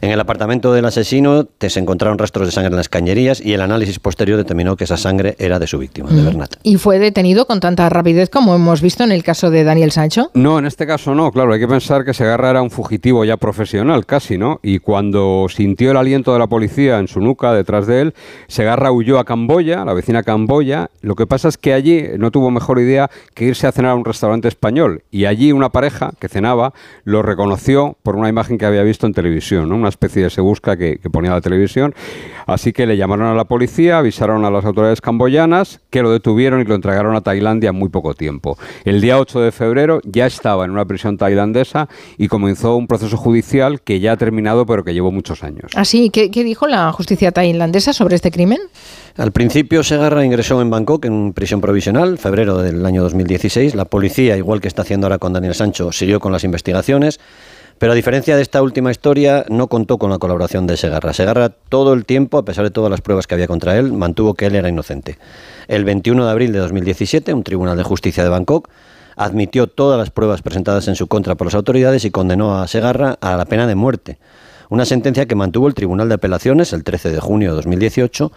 En 0.00 0.10
el 0.10 0.20
apartamento 0.20 0.72
del 0.72 0.84
asesino 0.84 1.46
se 1.60 1.80
encontraron 1.80 2.18
rastros 2.18 2.46
de 2.46 2.52
sangre 2.52 2.70
en 2.70 2.76
las 2.76 2.88
cañerías 2.88 3.40
y 3.40 3.52
el 3.52 3.60
análisis 3.60 3.98
posterior 3.98 4.36
determinó 4.36 4.76
que 4.76 4.84
esa 4.84 4.96
sangre 4.96 5.36
era 5.38 5.58
de 5.58 5.66
su 5.66 5.78
víctima, 5.78 6.10
de 6.10 6.22
Bernat. 6.22 6.56
¿Y 6.62 6.76
fue 6.76 6.98
detenido 6.98 7.46
con 7.46 7.60
tanta 7.60 7.88
rapidez 7.88 8.30
como 8.30 8.54
hemos 8.54 8.80
visto 8.80 9.04
en 9.04 9.12
el 9.12 9.22
caso 9.22 9.50
de 9.50 9.64
Daniel 9.64 9.92
Sancho? 9.92 10.30
No, 10.34 10.58
en 10.58 10.66
este 10.66 10.86
caso 10.86 11.14
no, 11.14 11.30
claro. 11.30 11.52
Hay 11.52 11.60
que 11.60 11.68
pensar 11.68 12.04
que 12.04 12.14
Segarra 12.14 12.50
era 12.50 12.62
un 12.62 12.70
fugitivo 12.70 13.24
ya 13.24 13.36
profesional, 13.36 14.06
casi, 14.06 14.38
¿no? 14.38 14.60
Y 14.62 14.78
cuando 14.78 15.46
sintió 15.48 15.90
el 15.90 15.96
aliento 15.96 16.32
de 16.32 16.38
la 16.38 16.46
policía 16.46 16.98
en 16.98 17.08
su 17.08 17.20
nuca 17.20 17.52
detrás 17.52 17.86
de 17.86 18.00
él, 18.00 18.14
Segarra 18.48 18.92
huyó 18.92 19.18
a 19.18 19.24
Camboya, 19.24 19.84
la 19.84 19.92
vecina 19.92 20.22
Camboya. 20.22 20.90
Lo 21.00 21.14
que 21.14 21.26
pasa 21.26 21.48
es 21.48 21.58
que 21.58 21.72
allí 21.74 22.04
no 22.18 22.30
tuvo 22.30 22.50
mejor 22.50 22.78
idea 22.78 23.10
que 23.34 23.44
irse 23.44 23.66
a 23.66 23.72
cenar 23.72 23.92
a 23.92 23.94
un 23.94 24.04
restaurante 24.04 24.48
español 24.48 25.02
y 25.10 25.24
allí 25.24 25.52
una 25.52 25.70
pareja 25.70 26.12
que 26.18 26.28
cenaba 26.28 26.61
lo 27.04 27.22
reconoció 27.22 27.96
por 28.02 28.16
una 28.16 28.28
imagen 28.28 28.58
que 28.58 28.66
había 28.66 28.82
visto 28.82 29.06
en 29.06 29.12
televisión, 29.12 29.72
una 29.72 29.88
especie 29.88 30.22
de 30.22 30.30
se 30.30 30.40
busca 30.40 30.76
que, 30.76 30.98
ponía 31.12 31.32
la 31.32 31.40
televisión. 31.40 31.94
Así 32.46 32.72
que 32.72 32.86
le 32.86 32.96
llamaron 32.96 33.26
a 33.26 33.34
la 33.34 33.44
policía, 33.44 33.98
avisaron 33.98 34.44
a 34.44 34.50
las 34.50 34.64
autoridades 34.64 35.00
camboyanas 35.00 35.80
que 35.90 36.02
lo 36.02 36.10
detuvieron 36.10 36.60
y 36.60 36.64
lo 36.64 36.74
entregaron 36.74 37.14
a 37.14 37.20
Tailandia 37.20 37.70
en 37.70 37.76
muy 37.76 37.88
poco 37.88 38.14
tiempo. 38.14 38.56
El 38.84 39.00
día 39.00 39.18
8 39.18 39.40
de 39.40 39.52
febrero 39.52 40.00
ya 40.04 40.26
estaba 40.26 40.64
en 40.64 40.70
una 40.70 40.84
prisión 40.84 41.18
tailandesa 41.18 41.88
y 42.16 42.28
comenzó 42.28 42.76
un 42.76 42.86
proceso 42.86 43.16
judicial 43.16 43.80
que 43.82 44.00
ya 44.00 44.12
ha 44.12 44.16
terminado 44.16 44.66
pero 44.66 44.84
que 44.84 44.94
llevó 44.94 45.12
muchos 45.12 45.42
años. 45.42 45.72
¿Así? 45.74 46.10
¿Qué, 46.10 46.30
qué 46.30 46.44
dijo 46.44 46.66
la 46.66 46.90
justicia 46.92 47.32
tailandesa 47.32 47.92
sobre 47.92 48.16
este 48.16 48.30
crimen? 48.30 48.60
Al 49.16 49.30
principio 49.30 49.82
Segarra 49.82 50.24
ingresó 50.24 50.62
en 50.62 50.70
Bangkok 50.70 51.04
en 51.04 51.34
prisión 51.34 51.60
provisional, 51.60 52.16
febrero 52.16 52.58
del 52.58 52.84
año 52.86 53.02
2016. 53.02 53.74
La 53.74 53.84
policía, 53.84 54.38
igual 54.38 54.62
que 54.62 54.68
está 54.68 54.82
haciendo 54.82 55.06
ahora 55.06 55.18
con 55.18 55.34
Daniel 55.34 55.54
Sancho, 55.54 55.92
siguió 55.92 56.18
con 56.18 56.32
las 56.32 56.44
investigaciones. 56.52 57.18
Pero 57.78 57.92
a 57.92 57.94
diferencia 57.96 58.36
de 58.36 58.42
esta 58.42 58.62
última 58.62 58.92
historia, 58.92 59.44
no 59.48 59.66
contó 59.66 59.98
con 59.98 60.10
la 60.10 60.18
colaboración 60.18 60.68
de 60.68 60.76
Segarra. 60.76 61.12
Segarra 61.12 61.48
todo 61.48 61.94
el 61.94 62.04
tiempo, 62.04 62.38
a 62.38 62.44
pesar 62.44 62.62
de 62.62 62.70
todas 62.70 62.90
las 62.90 63.00
pruebas 63.00 63.26
que 63.26 63.34
había 63.34 63.48
contra 63.48 63.76
él, 63.76 63.92
mantuvo 63.92 64.34
que 64.34 64.46
él 64.46 64.54
era 64.54 64.68
inocente. 64.68 65.18
El 65.66 65.84
21 65.84 66.24
de 66.24 66.30
abril 66.30 66.52
de 66.52 66.60
2017, 66.60 67.34
un 67.34 67.42
tribunal 67.42 67.76
de 67.76 67.82
justicia 67.82 68.22
de 68.22 68.28
Bangkok 68.28 68.68
admitió 69.16 69.66
todas 69.66 69.98
las 69.98 70.10
pruebas 70.10 70.42
presentadas 70.42 70.86
en 70.86 70.94
su 70.94 71.08
contra 71.08 71.34
por 71.34 71.48
las 71.48 71.54
autoridades 71.54 72.04
y 72.04 72.12
condenó 72.12 72.60
a 72.60 72.68
Segarra 72.68 73.18
a 73.20 73.36
la 73.36 73.46
pena 73.46 73.66
de 73.66 73.74
muerte. 73.74 74.18
Una 74.68 74.84
sentencia 74.84 75.26
que 75.26 75.34
mantuvo 75.34 75.66
el 75.66 75.74
Tribunal 75.74 76.08
de 76.08 76.14
Apelaciones 76.14 76.72
el 76.72 76.84
13 76.84 77.10
de 77.10 77.20
junio 77.20 77.50
de 77.50 77.56
2018 77.56 78.32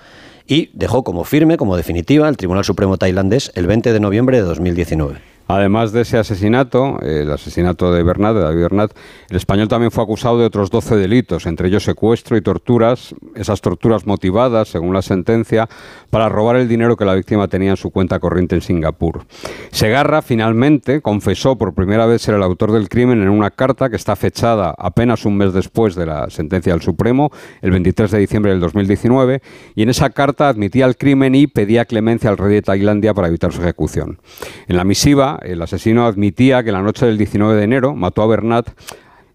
y 0.47 0.69
dejó 0.73 1.03
como 1.03 1.23
firme, 1.23 1.57
como 1.57 1.77
definitiva, 1.77 2.27
el 2.27 2.37
Tribunal 2.37 2.65
Supremo 2.65 2.97
tailandés 2.97 3.51
el 3.55 3.67
20 3.67 3.93
de 3.93 3.99
noviembre 3.99 4.37
de 4.37 4.43
2019. 4.43 5.34
Además 5.47 5.91
de 5.91 6.01
ese 6.01 6.17
asesinato, 6.17 6.99
el 7.01 7.31
asesinato 7.31 7.93
de 7.93 8.01
Bernat, 8.01 8.35
de 8.35 8.41
David 8.41 8.61
Bernat, 8.61 8.91
el 9.29 9.37
español 9.37 9.67
también 9.67 9.91
fue 9.91 10.03
acusado 10.03 10.39
de 10.39 10.45
otros 10.45 10.71
12 10.71 10.95
delitos, 10.95 11.45
entre 11.45 11.67
ellos 11.67 11.83
secuestro 11.83 12.35
y 12.35 12.41
torturas, 12.41 13.13
esas 13.35 13.61
torturas 13.61 14.07
motivadas, 14.07 14.69
según 14.69 14.93
la 14.93 15.03
sentencia, 15.03 15.69
para 16.09 16.29
robar 16.29 16.55
el 16.55 16.67
dinero 16.67 16.97
que 16.97 17.05
la 17.05 17.13
víctima 17.13 17.47
tenía 17.47 17.71
en 17.71 17.77
su 17.77 17.91
cuenta 17.91 18.19
corriente 18.19 18.55
en 18.55 18.61
Singapur. 18.61 19.25
Segarra 19.71 20.21
finalmente 20.21 21.01
confesó 21.01 21.57
por 21.57 21.75
primera 21.75 22.07
vez 22.07 22.23
ser 22.23 22.35
el 22.35 22.43
autor 22.43 22.71
del 22.71 22.89
crimen 22.89 23.21
en 23.21 23.29
una 23.29 23.51
carta 23.51 23.89
que 23.89 23.95
está 23.97 24.15
fechada 24.15 24.73
apenas 24.77 25.25
un 25.25 25.37
mes 25.37 25.53
después 25.53 25.95
de 25.95 26.07
la 26.07 26.29
sentencia 26.29 26.73
del 26.73 26.81
Supremo, 26.81 27.31
el 27.61 27.71
23 27.71 28.09
de 28.09 28.19
diciembre 28.19 28.51
del 28.51 28.61
2019, 28.61 29.41
y 29.75 29.83
en 29.83 29.89
esa 29.89 30.09
carta 30.09 30.49
admitía 30.49 30.85
el 30.85 30.97
crimen 30.97 31.35
y 31.35 31.45
pedía 31.45 31.85
clemencia 31.85 32.31
al 32.31 32.37
rey 32.37 32.55
de 32.55 32.61
Tailandia 32.63 33.13
para 33.13 33.27
evitar 33.27 33.53
su 33.53 33.61
ejecución. 33.61 34.19
En 34.67 34.77
la 34.77 34.83
misiva, 34.83 35.34
el 35.41 35.61
asesino 35.61 36.05
admitía 36.05 36.63
que 36.63 36.71
la 36.71 36.81
noche 36.81 37.05
del 37.05 37.17
19 37.17 37.55
de 37.55 37.63
enero 37.63 37.95
mató 37.95 38.21
a 38.21 38.27
Bernat 38.27 38.69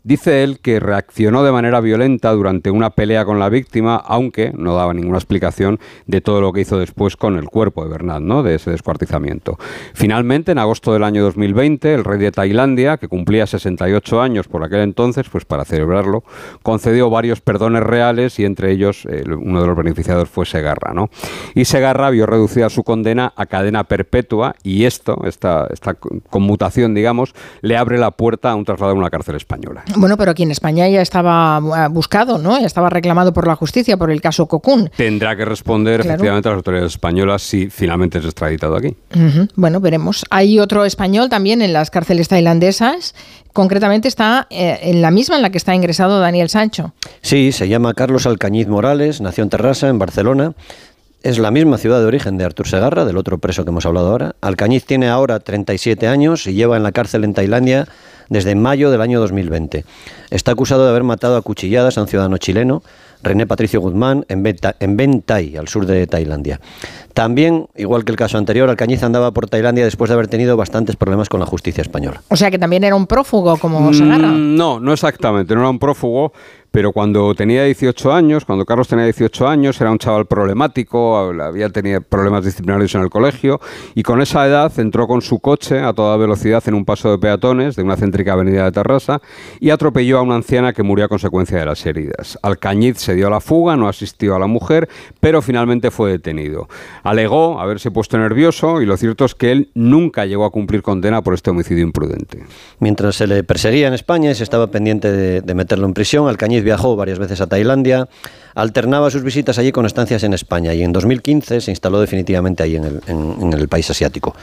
Dice 0.03 0.43
él 0.43 0.61
que 0.61 0.81
reaccionó 0.81 1.45
de 1.45 1.53
manera 1.53 1.81
violenta 1.81 2.33
durante 2.33 2.71
una 2.71 2.91
pelea 2.91 3.27
con 3.27 3.39
la 3.39 3.51
víctima, 3.51 3.97
aunque 3.97 4.51
no 4.57 4.75
daba 4.75 4.95
ninguna 4.95 5.19
explicación 5.19 5.79
de 6.07 6.23
todo 6.23 6.41
lo 6.41 6.55
que 6.55 6.63
hizo 6.63 6.79
después 6.79 7.17
con 7.17 7.37
el 7.37 7.47
cuerpo 7.47 7.85
de 7.85 7.91
Bernat, 7.91 8.23
¿no? 8.23 8.43
de 8.43 8.55
ese 8.55 8.71
descuartizamiento. 8.71 9.59
Finalmente, 9.93 10.53
en 10.53 10.59
agosto 10.59 10.95
del 10.95 11.05
año 11.05 11.23
2020, 11.23 11.93
el 11.93 12.05
rey 12.05 12.19
de 12.19 12.33
Tailandia, 12.33 12.97
que 12.97 13.09
cumplía 13.09 13.47
68 13.47 14.23
años 14.23 14.49
por 14.49 14.65
aquel 14.65 14.81
entonces, 14.81 15.29
pues 15.29 15.45
para 15.45 15.67
celebrarlo, 15.67 16.25
concedió 16.63 17.11
varios 17.11 17.43
perdones 17.43 17.83
reales 17.83 18.39
y 18.39 18.47
entre 18.47 18.73
ellos 18.73 19.07
uno 19.07 19.61
de 19.61 19.67
los 19.67 19.77
beneficiados 19.77 20.31
fue 20.31 20.47
Segarra. 20.47 20.95
¿no? 20.95 21.11
Y 21.55 21.67
Segarra 21.67 22.09
vio 22.09 22.25
reducida 22.25 22.71
su 22.71 22.85
condena 22.85 23.35
a 23.37 23.45
cadena 23.45 23.85
perpetua 23.85 24.55
y 24.63 24.85
esto, 24.87 25.23
esta, 25.27 25.67
esta 25.71 25.95
conmutación, 25.95 26.95
digamos, 26.95 27.35
le 27.61 27.77
abre 27.77 27.99
la 27.99 28.13
puerta 28.13 28.51
a 28.51 28.55
un 28.55 28.65
traslado 28.65 28.93
a 28.93 28.95
una 28.95 29.11
cárcel 29.11 29.37
española. 29.37 29.85
Bueno, 29.97 30.17
pero 30.17 30.31
aquí 30.31 30.43
en 30.43 30.51
España 30.51 30.89
ya 30.89 31.03
estaba 31.03 31.59
eh, 31.59 31.89
buscado, 31.91 32.39
¿no? 32.39 32.59
Ya 32.59 32.67
estaba 32.67 32.91
reclamado 32.91 33.33
por 33.33 33.47
la 33.47 33.57
justicia 33.57 33.97
por 33.97 34.11
el 34.11 34.21
caso 34.21 34.47
Cocún. 34.47 34.91
Tendrá 34.97 35.37
que 35.37 35.45
responder 35.45 36.01
efectivamente 36.01 36.49
a 36.49 36.53
las 36.53 36.59
autoridades 36.59 36.93
españolas 36.93 37.43
si 37.43 37.71
finalmente 37.71 38.19
es 38.19 38.25
extraditado 38.25 38.77
aquí. 38.77 38.97
Bueno, 39.55 39.81
veremos. 39.81 40.25
Hay 40.31 40.59
otro 40.59 40.85
español 40.85 41.29
también 41.29 41.63
en 41.63 41.73
las 41.73 41.91
cárceles 41.91 42.29
tailandesas. 42.29 43.15
Concretamente 43.53 44.07
está 44.07 44.47
eh, 44.51 44.79
en 44.83 45.03
la 45.03 45.11
misma 45.11 45.37
en 45.37 45.43
la 45.43 45.51
que 45.51 45.59
está 45.59 45.75
ingresado 45.75 46.21
Daniel 46.21 46.49
Sancho. 46.49 46.95
Sí, 47.21 47.51
se 47.53 47.69
llama 47.69 47.95
Carlos 47.95 48.27
Alcañiz 48.27 48.69
Morales, 48.69 49.21
nació 49.21 49.43
en 49.43 49.51
Terrassa, 49.51 49.89
en 49.89 49.99
Barcelona 49.99 50.55
es 51.23 51.39
la 51.39 51.51
misma 51.51 51.79
ciudad 51.79 52.01
de 52.01 52.07
origen 52.07 52.39
de 52.39 52.45
Artur 52.45 52.67
Segarra, 52.67 53.05
del 53.05 53.17
otro 53.17 53.39
preso 53.39 53.65
que 53.65 53.71
hemos 53.71 53.87
hablado 53.87 54.11
ahora. 54.11 54.35
Alcañiz 54.41 54.85
tiene 54.85 55.09
ahora 55.09 55.41
37 55.41 56.07
años 56.09 56.47
y 56.47 56.55
lleva 56.55 56.77
en 56.77 56.83
la 56.83 56.93
cárcel 56.93 57.25
en 57.25 57.35
Tailandia 57.35 57.87
desde 58.31 58.55
mayo 58.55 58.91
del 58.91 59.03
año 59.03 59.21
2020. 59.21 59.85
Está 60.31 60.53
acusado 60.53 60.85
de 60.85 60.91
haber 60.91 61.03
matado 61.03 61.37
a 61.37 61.43
cuchilladas 61.43 61.99
a 61.99 62.03
un 62.03 62.09
ciudadano 62.09 62.39
chileno, 62.39 62.83
René 63.23 63.47
Patricio 63.47 63.81
Guzmán, 63.81 64.25
en, 64.29 64.43
Benta, 64.43 64.77
en 64.81 64.97
Bentai, 64.97 65.57
al 65.57 65.69
sur 65.69 65.85
de 65.85 66.07
Tailandia. 66.07 66.59
También, 67.13 67.67
igual 67.77 68.05
que 68.05 68.13
el 68.13 68.17
caso 68.17 68.39
anterior, 68.39 68.71
Alcañiz 68.71 69.03
andaba 69.03 69.33
por 69.33 69.49
Tailandia 69.49 69.85
después 69.85 70.09
de 70.09 70.15
haber 70.15 70.29
tenido 70.29 70.57
bastantes 70.57 70.97
problemas 70.97 71.29
con 71.29 71.41
la 71.41 71.45
justicia 71.45 71.83
española. 71.83 72.23
O 72.29 72.37
sea 72.37 72.51
que 72.51 72.59
también 72.59 72.85
era 72.85 72.95
un 72.95 73.07
prófugo 73.07 73.59
como 73.59 73.93
Segarra. 73.93 74.29
Mm, 74.29 74.57
no, 74.57 74.81
no 74.81 74.93
exactamente, 74.93 75.55
no 75.55 75.61
era 75.61 75.71
un 75.71 75.79
prófugo, 75.79 76.33
pero 76.73 76.93
cuando 76.93 77.35
tenía 77.35 77.65
18 77.65 78.13
años, 78.13 78.45
cuando 78.45 78.65
Carlos 78.65 78.89
tenía 78.89 79.05
18 79.05 79.49
años, 79.49 79.81
era 79.81 79.91
un 79.91 79.99
chaval 79.99 80.27
problemático, 80.27 81.19
había 81.19 81.69
tenido 81.71 82.01
problemas 82.01 82.45
disciplinarios 82.45 82.95
en 82.95 83.03
el 83.03 83.11
colegio 83.11 83.61
y 83.95 84.03
con 84.03 84.23
esa 84.23 84.47
edad 84.47 84.73
entró 84.79 85.07
con 85.07 85.21
su 85.21 85.41
coche 85.41 85.81
a 85.81 85.93
toda 85.93 86.17
velocidad 86.17 86.63
en 86.67 86.75
un 86.75 86.85
paso 86.85 87.11
de 87.11 87.19
peatones 87.19 87.77
de 87.77 87.83
una 87.83 87.97
céntrica 87.97 88.35
avenida 88.35 88.65
de 88.65 88.73
Terrassa 88.73 89.21
y 89.59 89.71
atropelló 89.71 90.19
a 90.19 90.23
una 90.23 90.37
anciana 90.37 90.73
que 90.73 90.83
murió 90.83 91.07
a 91.07 91.09
consecuencia 91.09 91.59
de 91.59 91.67
las 91.67 91.85
heridas. 91.85 92.39
Alcañiz 92.43 92.99
se 92.99 93.15
dio 93.15 93.27
a 93.27 93.31
la 93.31 93.41
fuga, 93.41 93.77
no 93.77 93.89
asistió 93.89 94.37
a 94.37 94.39
la 94.39 94.47
mujer, 94.47 94.89
pero 95.19 95.43
finalmente 95.43 95.91
fue 95.91 96.13
detenido. 96.13 96.69
Alegó 97.03 97.61
haberse 97.61 97.91
puesto 97.91 98.19
nervioso 98.19 98.81
y 98.81 98.87
lo 98.87 98.97
cierto 98.97 99.25
es 99.25 99.35
que 99.35 99.51
él 99.51 99.71
nunca 99.75 100.27
llegó 100.27 100.45
a 100.45 100.51
cumplir 100.51 100.83
condena 100.83 101.23
por 101.23 101.35
este 101.35 101.51
homicidio 101.51 101.83
imprudente. 101.83 102.45
Mientras 102.79 103.17
se 103.17 103.27
le 103.27 103.43
perseguía 103.43 103.89
en 103.89 103.95
España 103.95 104.31
y 104.31 104.35
se 104.35 104.45
estaba 104.45 104.69
pendiente 104.69 105.11
de, 105.11 105.41
de 105.41 105.55
meterlo 105.55 105.87
en 105.87 105.95
prisión, 105.95 106.29
Alcañiz 106.29 106.60
viajó 106.63 106.97
varias 106.97 107.19
veces 107.19 107.41
a 107.41 107.47
Tailandia, 107.47 108.09
alternaba 108.55 109.11
sus 109.11 109.23
visitas 109.23 109.59
allí 109.59 109.73
con 109.73 109.87
estancias 109.87 110.23
en 110.23 110.33
España 110.33 110.75
y 110.75 110.83
en 110.83 110.93
2015 110.93 111.61
se 111.61 111.71
instaló 111.71 112.01
definitivamente 112.01 112.63
ahí 112.63 112.77
en 112.77 112.85
el, 112.85 113.01
en, 113.07 113.37
en 113.41 113.53
el, 113.53 113.69
país 113.69 113.91
asiático. 113.91 114.35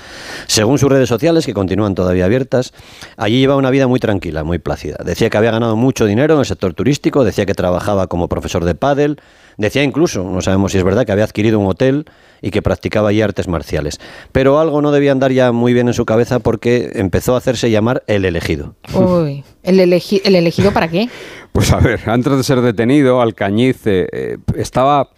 Según 0.48 0.78
sus 0.78 0.90
redes 0.90 1.10
sociales, 1.10 1.46
que 1.46 1.54
continúan 1.54 1.96
todavía 1.96 2.26
abiertas, 2.26 2.74
allí 3.18 3.40
llevaba 3.40 3.60
una 3.60 3.72
vida 3.72 3.88
muy 3.88 4.00
tranquila, 4.00 4.44
muy 4.44 4.60
plácida. 4.60 4.98
Decía 5.04 5.30
que 5.30 5.38
había 5.38 5.52
ganado 5.52 5.76
mucho 5.76 6.06
dinero 6.06 6.36
en 6.36 6.40
el 6.40 6.46
sector 6.46 6.74
turístico, 6.74 7.24
decía 7.24 7.46
que 7.46 7.54
trabajaba 7.54 8.08
como 8.08 8.28
profesor 8.28 8.66
de 8.66 8.76
pádel, 8.76 9.20
decía 9.58 9.84
incluso, 9.84 10.24
no 10.24 10.42
sabemos 10.42 10.72
si 10.72 10.78
es 10.78 10.84
verdad, 10.84 11.06
que 11.06 11.12
había 11.12 11.26
adquirido 11.26 11.60
un 11.60 11.68
hotel 11.68 12.06
y 12.42 12.52
que 12.52 12.62
practicaba 12.62 13.10
allí 13.10 13.22
artes 13.22 13.48
marciales. 13.48 14.00
Pero 14.32 14.60
algo 14.60 14.82
no 14.82 14.92
debía 14.92 15.12
andar 15.12 15.32
ya 15.32 15.52
muy 15.52 15.74
bien 15.74 15.88
en 15.88 15.94
su 15.94 16.06
cabeza 16.06 16.40
porque 16.40 16.92
empezó 16.96 17.36
a 17.36 17.38
hacerse 17.40 17.70
llamar 17.72 18.04
el 18.08 18.26
elegido. 18.26 18.76
Uy, 18.94 19.44
¿el, 19.64 19.80
elegi 19.80 20.22
¿el 20.24 20.36
elegido 20.36 20.72
para 20.72 20.88
qué? 20.88 21.10
Pues 21.58 21.74
a 21.74 21.80
ver, 21.80 22.02
antes 22.08 22.38
de 22.38 22.44
ser 22.44 22.62
detenido, 22.62 23.20
Alcañiz 23.20 23.88
eh, 24.12 24.38
estaba... 24.56 25.10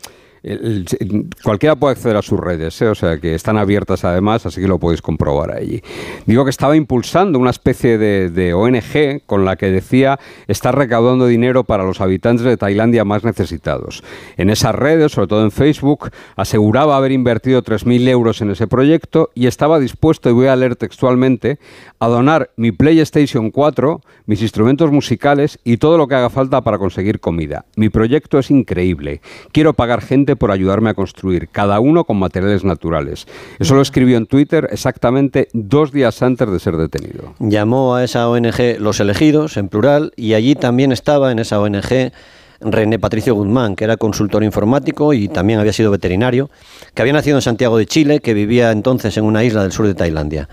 El, 0.43 0.85
el, 0.99 1.25
cualquiera 1.43 1.75
puede 1.75 1.93
acceder 1.93 2.17
a 2.17 2.21
sus 2.21 2.39
redes, 2.39 2.81
¿eh? 2.81 2.87
o 2.87 2.95
sea 2.95 3.17
que 3.19 3.35
están 3.35 3.57
abiertas 3.57 4.05
además, 4.05 4.45
así 4.45 4.61
que 4.61 4.67
lo 4.67 4.79
podéis 4.79 5.01
comprobar 5.01 5.55
allí. 5.55 5.81
Digo 6.25 6.43
que 6.43 6.49
estaba 6.49 6.75
impulsando 6.75 7.39
una 7.39 7.49
especie 7.49 7.97
de, 7.97 8.29
de, 8.29 8.53
ONG 8.53 9.25
con 9.25 9.45
la 9.45 9.55
que 9.55 9.71
decía 9.71 10.19
estar 10.47 10.77
recaudando 10.77 11.27
dinero 11.27 11.63
para 11.63 11.83
los 11.83 12.01
habitantes 12.01 12.45
de 12.45 12.57
Tailandia 12.57 13.03
más 13.03 13.23
necesitados. 13.23 14.03
En 14.37 14.49
esas 14.49 14.75
redes, 14.75 15.11
sobre 15.11 15.27
todo 15.27 15.43
en 15.43 15.51
Facebook, 15.51 16.11
aseguraba 16.35 16.97
haber 16.97 17.11
invertido 17.11 17.61
3.000 17.63 18.07
euros 18.07 18.41
en 18.41 18.51
ese 18.51 18.67
proyecto 18.67 19.29
y 19.35 19.47
estaba 19.47 19.79
dispuesto, 19.79 20.29
y 20.29 20.33
voy 20.33 20.47
a 20.47 20.55
leer 20.55 20.75
textualmente, 20.75 21.59
a 21.99 22.07
donar 22.07 22.51
mi 22.55 22.71
PlayStation 22.71 23.51
4, 23.51 24.01
mis 24.25 24.41
instrumentos 24.41 24.91
musicales 24.91 25.59
y 25.63 25.77
todo 25.77 25.97
lo 25.97 26.07
que 26.07 26.15
haga 26.15 26.29
falta 26.29 26.61
para 26.61 26.77
conseguir 26.77 27.19
comida. 27.19 27.65
Mi 27.75 27.89
proyecto 27.89 28.39
es 28.39 28.51
increíble. 28.51 29.21
Quiero 29.51 29.73
pagar 29.73 30.01
gente 30.01 30.28
por 30.35 30.51
ayudarme 30.51 30.89
a 30.89 30.93
construir, 30.93 31.49
cada 31.49 31.79
uno 31.79 32.03
con 32.03 32.17
materiales 32.17 32.63
naturales. 32.63 33.27
Eso 33.59 33.75
lo 33.75 33.81
escribió 33.81 34.17
en 34.17 34.25
Twitter 34.25 34.67
exactamente 34.71 35.47
dos 35.53 35.91
días 35.91 36.21
antes 36.21 36.49
de 36.49 36.59
ser 36.59 36.77
detenido. 36.77 37.33
Llamó 37.39 37.95
a 37.95 38.03
esa 38.03 38.29
ONG 38.29 38.79
Los 38.79 38.99
Elegidos, 38.99 39.57
en 39.57 39.69
plural, 39.69 40.13
y 40.15 40.33
allí 40.33 40.55
también 40.55 40.91
estaba 40.91 41.31
en 41.31 41.39
esa 41.39 41.59
ONG 41.59 42.11
René 42.61 42.99
Patricio 42.99 43.35
Guzmán, 43.35 43.75
que 43.75 43.85
era 43.85 43.97
consultor 43.97 44.43
informático 44.43 45.13
y 45.13 45.29
también 45.29 45.59
había 45.59 45.73
sido 45.73 45.91
veterinario, 45.91 46.49
que 46.93 47.01
había 47.01 47.13
nacido 47.13 47.37
en 47.37 47.41
Santiago 47.41 47.77
de 47.77 47.85
Chile, 47.85 48.19
que 48.19 48.33
vivía 48.33 48.71
entonces 48.71 49.17
en 49.17 49.23
una 49.23 49.43
isla 49.43 49.63
del 49.63 49.71
sur 49.71 49.87
de 49.87 49.93
Tailandia. 49.93 50.49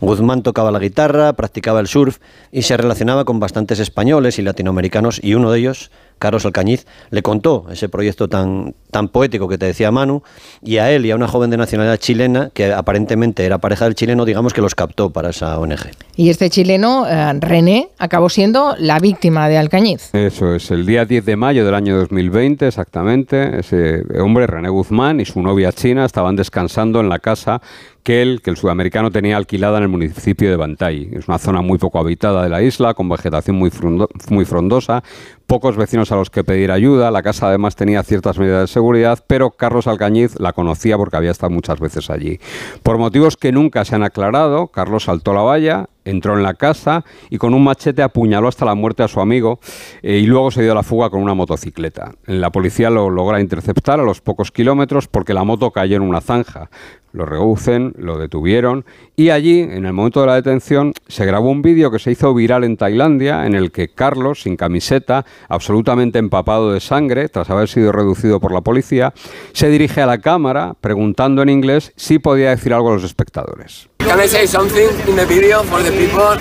Guzmán 0.00 0.42
tocaba 0.42 0.70
la 0.70 0.78
guitarra, 0.78 1.32
practicaba 1.32 1.80
el 1.80 1.86
surf 1.86 2.18
y 2.52 2.62
se 2.62 2.76
relacionaba 2.76 3.24
con 3.24 3.40
bastantes 3.40 3.80
españoles 3.80 4.38
y 4.38 4.42
latinoamericanos 4.42 5.22
y 5.22 5.34
uno 5.34 5.50
de 5.50 5.60
ellos, 5.60 5.90
Carlos 6.18 6.46
Alcañiz, 6.46 6.86
le 7.10 7.22
contó 7.22 7.66
ese 7.70 7.88
proyecto 7.88 8.28
tan, 8.28 8.74
tan 8.90 9.08
poético 9.08 9.48
que 9.48 9.58
te 9.58 9.66
decía 9.66 9.90
Manu 9.90 10.22
y 10.62 10.78
a 10.78 10.90
él 10.90 11.04
y 11.06 11.10
a 11.10 11.16
una 11.16 11.28
joven 11.28 11.50
de 11.50 11.56
nacionalidad 11.56 11.98
chilena 11.98 12.50
que 12.54 12.72
aparentemente 12.72 13.44
era 13.44 13.58
pareja 13.58 13.84
del 13.84 13.94
chileno, 13.94 14.24
digamos 14.24 14.52
que 14.52 14.60
los 14.60 14.74
captó 14.74 15.10
para 15.10 15.30
esa 15.30 15.58
ONG. 15.58 15.90
Y 16.16 16.30
este 16.30 16.48
chileno, 16.48 17.06
eh, 17.06 17.34
René, 17.40 17.90
acabó 17.98 18.28
siendo 18.28 18.74
la 18.78 18.98
víctima 18.98 19.48
de 19.48 19.58
Alcañiz. 19.58 20.14
Eso 20.14 20.54
es, 20.54 20.70
el 20.70 20.86
día 20.86 21.04
10 21.04 21.24
de 21.24 21.36
mayo 21.36 21.64
del 21.64 21.74
año 21.74 21.96
2020 21.98 22.66
exactamente, 22.66 23.60
ese 23.60 24.02
hombre, 24.18 24.46
René 24.46 24.68
Guzmán, 24.70 25.20
y 25.20 25.24
su 25.24 25.42
novia 25.42 25.72
china 25.72 26.04
estaban 26.04 26.36
descansando 26.36 27.00
en 27.00 27.08
la 27.08 27.18
casa 27.18 27.60
que 28.06 28.22
el 28.22 28.56
sudamericano 28.56 29.10
tenía 29.10 29.36
alquilada 29.36 29.78
en 29.78 29.82
el 29.82 29.88
municipio 29.88 30.48
de 30.48 30.54
Bantay. 30.54 31.08
Es 31.12 31.26
una 31.26 31.38
zona 31.38 31.60
muy 31.60 31.76
poco 31.76 31.98
habitada 31.98 32.44
de 32.44 32.48
la 32.48 32.62
isla, 32.62 32.94
con 32.94 33.08
vegetación 33.08 33.56
muy 33.56 34.44
frondosa, 34.44 35.02
pocos 35.48 35.76
vecinos 35.76 36.12
a 36.12 36.16
los 36.16 36.30
que 36.30 36.44
pedir 36.44 36.70
ayuda. 36.70 37.10
La 37.10 37.24
casa 37.24 37.48
además 37.48 37.74
tenía 37.74 38.04
ciertas 38.04 38.38
medidas 38.38 38.60
de 38.60 38.66
seguridad, 38.68 39.24
pero 39.26 39.50
Carlos 39.50 39.88
Alcañiz 39.88 40.38
la 40.38 40.52
conocía 40.52 40.96
porque 40.96 41.16
había 41.16 41.32
estado 41.32 41.50
muchas 41.50 41.80
veces 41.80 42.08
allí. 42.08 42.38
Por 42.84 42.98
motivos 42.98 43.36
que 43.36 43.50
nunca 43.50 43.84
se 43.84 43.96
han 43.96 44.04
aclarado, 44.04 44.68
Carlos 44.68 45.04
saltó 45.04 45.34
la 45.34 45.42
valla, 45.42 45.88
entró 46.04 46.36
en 46.36 46.42
la 46.42 46.54
casa 46.54 47.04
y 47.30 47.38
con 47.38 47.54
un 47.54 47.64
machete 47.64 48.02
apuñaló 48.02 48.48
hasta 48.48 48.64
la 48.64 48.74
muerte 48.74 49.02
a 49.02 49.08
su 49.08 49.20
amigo 49.20 49.58
eh, 50.02 50.18
y 50.18 50.26
luego 50.26 50.50
se 50.50 50.62
dio 50.62 50.72
a 50.72 50.76
la 50.76 50.82
fuga 50.82 51.10
con 51.10 51.20
una 51.20 51.34
motocicleta. 51.34 52.12
La 52.26 52.50
policía 52.50 52.90
lo 52.90 53.10
logra 53.10 53.40
interceptar 53.40 54.00
a 54.00 54.04
los 54.04 54.20
pocos 54.20 54.52
kilómetros 54.52 55.08
porque 55.08 55.34
la 55.34 55.44
moto 55.44 55.70
cayó 55.72 55.96
en 55.96 56.02
una 56.02 56.20
zanja. 56.20 56.70
Lo 57.16 57.24
reducen, 57.24 57.94
lo 57.96 58.18
detuvieron 58.18 58.84
y 59.16 59.30
allí, 59.30 59.60
en 59.60 59.86
el 59.86 59.94
momento 59.94 60.20
de 60.20 60.26
la 60.26 60.34
detención, 60.34 60.92
se 61.08 61.24
grabó 61.24 61.50
un 61.50 61.62
vídeo 61.62 61.90
que 61.90 61.98
se 61.98 62.10
hizo 62.10 62.34
viral 62.34 62.62
en 62.62 62.76
Tailandia 62.76 63.46
en 63.46 63.54
el 63.54 63.72
que 63.72 63.88
Carlos, 63.88 64.42
sin 64.42 64.56
camiseta, 64.56 65.24
absolutamente 65.48 66.18
empapado 66.18 66.72
de 66.72 66.80
sangre, 66.80 67.30
tras 67.30 67.48
haber 67.48 67.68
sido 67.68 67.90
reducido 67.90 68.38
por 68.38 68.52
la 68.52 68.60
policía, 68.60 69.14
se 69.54 69.70
dirige 69.70 70.02
a 70.02 70.06
la 70.06 70.18
cámara 70.18 70.74
preguntando 70.78 71.40
en 71.40 71.48
inglés 71.48 71.94
si 71.96 72.18
podía 72.18 72.50
decir 72.50 72.74
algo 72.74 72.90
a 72.90 72.94
los 72.96 73.04
espectadores. 73.04 73.88
Can 74.00 74.20
I 74.20 74.28
say 74.28 74.46
something 74.46 74.88
in 75.08 75.16
the 75.16 75.24
video 75.24 75.62
for 75.64 75.82
the 75.82 75.92
people? 75.92 76.36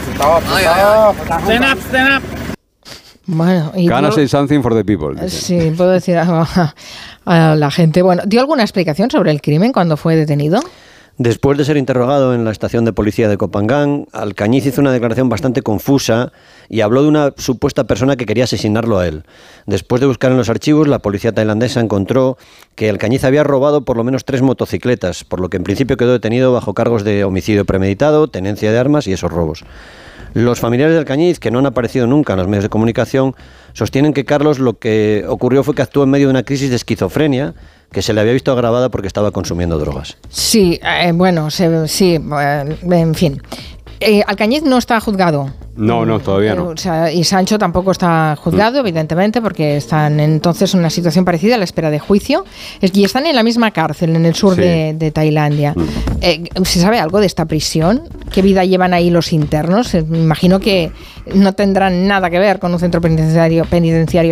Stand 1.45 1.63
up, 1.63 1.79
stand 1.79 2.21
up. 2.21 2.44
Bueno, 3.27 3.71
y 3.75 3.87
dio- 3.87 4.11
say 4.11 4.27
something 4.27 4.61
for 4.61 4.73
the 4.75 4.83
people? 4.85 5.13
dicen. 5.19 5.29
Sí, 5.29 5.71
puedo 5.75 5.91
decir 5.91 6.17
a 6.17 7.55
la 7.55 7.71
gente. 7.71 8.01
Bueno, 8.01 8.23
¿dio 8.25 8.39
alguna 8.39 8.63
explicación 8.63 9.09
sobre 9.09 9.31
el 9.31 9.41
crimen 9.41 9.71
cuando 9.73 9.97
fue 9.97 10.15
detenido? 10.15 10.59
Después 11.17 11.57
de 11.57 11.63
ser 11.63 11.77
interrogado 11.77 12.35
en 12.35 12.43
la 12.43 12.51
estación 12.51 12.83
de 12.83 12.91
policía 12.91 13.29
de 13.29 13.37
Copangán, 13.37 14.05
Alcañiz 14.11 14.65
hizo 14.65 14.81
una 14.81 14.91
declaración 14.91 15.29
bastante 15.29 15.61
confusa 15.61 16.33
y 16.67 16.81
habló 16.81 17.03
de 17.03 17.07
una 17.07 17.33
supuesta 17.37 17.85
persona 17.85 18.17
que 18.17 18.25
quería 18.25 18.43
asesinarlo 18.43 18.99
a 18.99 19.07
él. 19.07 19.23
Después 19.65 20.01
de 20.01 20.07
buscar 20.07 20.31
en 20.31 20.37
los 20.37 20.49
archivos, 20.49 20.89
la 20.89 20.99
policía 20.99 21.31
tailandesa 21.31 21.79
encontró 21.79 22.37
que 22.75 22.89
Alcañiz 22.89 23.23
había 23.23 23.45
robado 23.45 23.85
por 23.85 23.95
lo 23.95 24.03
menos 24.03 24.25
tres 24.25 24.41
motocicletas, 24.41 25.23
por 25.23 25.39
lo 25.39 25.47
que 25.49 25.55
en 25.55 25.63
principio 25.63 25.95
quedó 25.95 26.11
detenido 26.11 26.51
bajo 26.51 26.73
cargos 26.73 27.05
de 27.05 27.23
homicidio 27.23 27.63
premeditado, 27.63 28.27
tenencia 28.27 28.69
de 28.73 28.77
armas 28.77 29.07
y 29.07 29.13
esos 29.13 29.31
robos. 29.31 29.63
Los 30.35 30.59
familiares 30.59 30.93
de 30.93 30.99
Alcañiz, 30.99 31.39
que 31.39 31.49
no 31.49 31.59
han 31.59 31.65
aparecido 31.65 32.07
nunca 32.07 32.33
en 32.33 32.39
los 32.39 32.47
medios 32.49 32.63
de 32.63 32.69
comunicación, 32.69 33.33
sostienen 33.71 34.11
que 34.13 34.25
Carlos 34.25 34.59
lo 34.59 34.77
que 34.77 35.23
ocurrió 35.29 35.63
fue 35.63 35.73
que 35.75 35.81
actuó 35.81 36.03
en 36.03 36.09
medio 36.09 36.27
de 36.27 36.31
una 36.31 36.43
crisis 36.43 36.69
de 36.69 36.75
esquizofrenia 36.75 37.53
que 37.89 38.01
se 38.01 38.13
le 38.13 38.19
había 38.19 38.33
visto 38.33 38.51
agravada 38.51 38.89
porque 38.89 39.07
estaba 39.07 39.31
consumiendo 39.31 39.79
drogas. 39.79 40.17
Sí, 40.29 40.77
eh, 40.83 41.13
bueno, 41.13 41.49
se- 41.49 41.87
sí, 41.87 42.15
eh, 42.15 42.75
en 42.91 43.15
fin. 43.15 43.41
Eh, 44.01 44.23
Alcañiz 44.27 44.61
no 44.63 44.77
está 44.77 44.99
juzgado. 44.99 45.51
No, 45.77 46.05
no, 46.05 46.19
todavía 46.19 46.51
Eh, 46.51 46.55
no. 46.55 46.67
o 46.67 46.77
sea, 46.77 47.11
y 47.11 47.23
Sancho 47.23 47.57
tampoco 47.57 47.91
está 47.91 48.35
juzgado, 48.37 48.79
evidentemente, 48.79 49.41
porque 49.41 49.77
están 49.77 50.19
entonces 50.19 50.73
en 50.73 50.81
una 50.81 50.89
situación 50.89 51.23
parecida 51.23 51.55
a 51.55 51.57
la 51.57 51.63
espera 51.63 51.89
de 51.89 51.99
juicio. 51.99 52.43
Es- 52.81 52.95
y 52.95 53.05
están 53.05 53.25
en 53.25 53.35
la 53.35 53.43
misma 53.43 53.71
cárcel, 53.71 54.15
en 54.17 54.25
el 54.25 54.35
sur 54.35 54.55
Sí. 54.55 54.61
de, 54.61 54.93
de 54.97 55.11
Tailandia. 55.11 55.73
Mm. 55.75 55.81
Eh, 56.21 56.43
¿Se 56.63 56.79
sabe 56.79 56.99
algo 56.99 57.19
de 57.21 57.25
esta 57.27 57.45
prisión? 57.45 58.01
Qué 58.35 58.41
vida 58.41 58.65
llevan 58.65 58.93
ahí 58.93 59.09
los 59.09 59.31
internos. 59.31 59.95
Eh, 59.95 60.03
Me 60.03 60.19
imagino 60.19 60.59
que 60.59 60.91
no 61.33 61.53
tendrán 61.53 62.05
nada 62.05 62.29
que 62.29 62.37
ver 62.37 62.59
con 62.59 62.73
un 62.73 62.79
centro 62.79 62.99
penitenciario, 62.99 63.63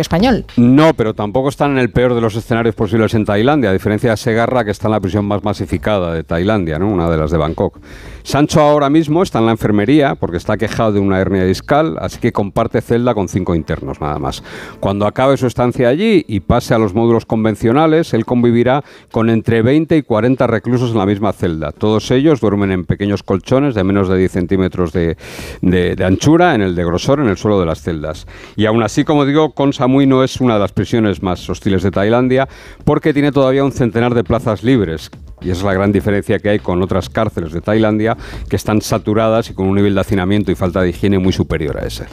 español. 0.02 0.44
No, 0.58 0.92
pero 0.92 1.14
tampoco 1.14 1.48
están 1.48 1.72
en 1.72 1.78
el 1.78 1.90
peor 1.90 2.14
de 2.14 2.20
los 2.20 2.36
escenarios 2.36 2.74
posibles 2.74 3.14
en 3.14 3.24
Tailandia, 3.24 3.70
a 3.70 3.72
diferencia 3.72 4.10
de 4.10 4.18
Segarra, 4.18 4.62
que 4.62 4.72
está 4.72 4.88
en 4.88 4.92
la 4.92 5.00
prisión 5.00 5.24
más 5.24 5.42
masificada 5.42 6.12
de 6.12 6.22
Tailandia, 6.22 6.78
¿no? 6.78 6.88
una 6.88 7.08
de 7.08 7.16
las 7.16 7.30
de 7.30 7.38
Bangkok. 7.38 7.78
Sancho 8.24 8.60
ahora 8.60 8.90
mismo 8.90 9.22
está 9.22 9.38
en 9.38 9.46
la 9.46 9.52
enfermería 9.52 10.16
porque 10.16 10.36
está 10.36 10.58
quejado 10.58 10.92
de 10.92 11.00
una 11.00 11.18
hernia 11.18 11.44
discal, 11.44 11.96
así 11.98 12.18
que 12.18 12.32
comparte 12.32 12.82
celda 12.82 13.14
con 13.14 13.28
cinco 13.28 13.54
internos 13.54 14.02
nada 14.02 14.18
más. 14.18 14.42
Cuando 14.80 15.06
acabe 15.06 15.38
su 15.38 15.46
estancia 15.46 15.88
allí 15.88 16.26
y 16.28 16.40
pase 16.40 16.74
a 16.74 16.78
los 16.78 16.92
módulos 16.94 17.24
convencionales, 17.24 18.12
él 18.12 18.26
convivirá 18.26 18.84
con 19.10 19.30
entre 19.30 19.62
20 19.62 19.96
y 19.96 20.02
40 20.02 20.46
reclusos 20.46 20.90
en 20.90 20.98
la 20.98 21.06
misma 21.06 21.32
celda. 21.32 21.72
Todos 21.72 22.10
ellos 22.10 22.40
duermen 22.40 22.70
en 22.70 22.84
pequeños 22.84 23.22
colchones 23.22 23.74
de 23.74 23.84
menos 23.84 23.93
de 24.08 24.18
10 24.18 24.32
centímetros 24.32 24.92
de, 24.92 25.16
de- 25.62 26.04
anchura, 26.04 26.54
en 26.54 26.62
el 26.62 26.74
de 26.74 26.84
grosor, 26.84 27.20
en 27.20 27.28
el 27.28 27.36
suelo 27.36 27.60
de 27.60 27.66
las 27.66 27.80
celdas. 27.82 28.26
Y 28.56 28.66
aún 28.66 28.82
así, 28.82 29.04
como 29.04 29.24
digo, 29.24 29.52
Koh 29.52 29.72
Samui 29.72 30.06
no 30.06 30.22
es 30.24 30.40
una 30.40 30.54
de 30.54 30.60
las 30.60 30.72
prisiones 30.72 31.22
más 31.22 31.48
hostiles 31.48 31.82
de 31.82 31.90
Tailandia 31.90 32.48
porque 32.84 33.12
tiene 33.12 33.32
todavía 33.32 33.64
un 33.64 33.72
centenar 33.72 34.14
de 34.14 34.24
plazas 34.24 34.62
libres. 34.62 35.10
Y 35.40 35.50
esa 35.50 35.58
es 35.60 35.64
la 35.64 35.74
gran 35.74 35.92
diferencia 35.92 36.38
que 36.38 36.48
hay 36.48 36.58
con 36.58 36.82
otras 36.82 37.10
cárceles 37.10 37.52
de 37.52 37.60
Tailandia 37.60 38.16
que 38.48 38.56
están 38.56 38.80
saturadas 38.80 39.50
y 39.50 39.54
con 39.54 39.66
un 39.68 39.74
nivel 39.74 39.94
de 39.94 40.00
hacinamiento 40.00 40.50
y 40.50 40.54
falta 40.54 40.80
de 40.80 40.88
higiene 40.90 41.18
muy 41.18 41.32
superior 41.34 41.76
a 41.76 41.86
ese. 41.86 42.06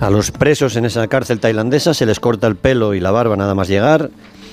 A 0.00 0.08
los 0.08 0.30
presos 0.30 0.76
en 0.76 0.86
esa 0.86 1.06
cárcel 1.08 1.40
tailandesa 1.40 1.92
se 1.92 2.06
les 2.06 2.20
corta 2.20 2.46
el 2.46 2.56
pelo 2.56 2.94
y 2.94 3.00
la 3.00 3.10
barba 3.10 3.36
nada 3.36 3.54
más 3.54 3.68
llegar. 3.68 4.10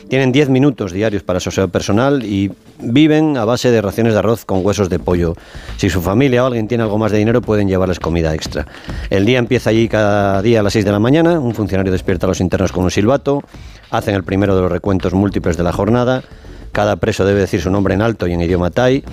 Tienen 0.09 0.31
10 0.31 0.49
minutos 0.49 0.93
diarios 0.93 1.23
para 1.23 1.39
su 1.39 1.49
aseo 1.49 1.67
personal 1.67 2.23
y 2.23 2.51
viven 2.79 3.37
a 3.37 3.43
base 3.43 3.71
de 3.71 3.81
raciones 3.81 4.13
de 4.13 4.19
arroz 4.19 4.45
con 4.45 4.65
huesos 4.65 4.89
de 4.89 4.99
pollo. 4.99 5.35
Si 5.75 5.89
su 5.89 6.01
familia 6.01 6.43
o 6.43 6.47
alguien 6.47 6.67
tiene 6.67 6.83
algo 6.83 6.97
más 6.97 7.11
de 7.11 7.17
dinero, 7.17 7.41
pueden 7.41 7.67
llevarles 7.67 7.99
comida 7.99 8.33
extra. 8.33 8.65
El 9.09 9.25
día 9.25 9.39
empieza 9.39 9.69
allí 9.69 9.89
cada 9.89 10.41
día 10.41 10.61
a 10.61 10.63
las 10.63 10.73
6 10.73 10.85
de 10.85 10.91
la 10.91 10.99
mañana. 10.99 11.39
Un 11.39 11.53
funcionario 11.53 11.91
despierta 11.91 12.25
a 12.25 12.29
los 12.29 12.39
internos 12.39 12.71
con 12.71 12.85
un 12.85 12.91
silbato. 12.91 13.43
Hacen 13.91 14.15
el 14.15 14.23
primero 14.23 14.55
de 14.55 14.61
los 14.61 14.71
recuentos 14.71 15.13
múltiples 15.13 15.57
de 15.57 15.63
la 15.63 15.73
jornada. 15.73 16.23
Cada 16.71 16.95
preso 16.95 17.25
debe 17.25 17.41
decir 17.41 17.61
su 17.61 17.69
nombre 17.69 17.93
en 17.93 18.01
alto 18.01 18.27
y 18.27 18.33
en 18.33 18.41
idioma 18.41 18.69
thai. 18.69 19.03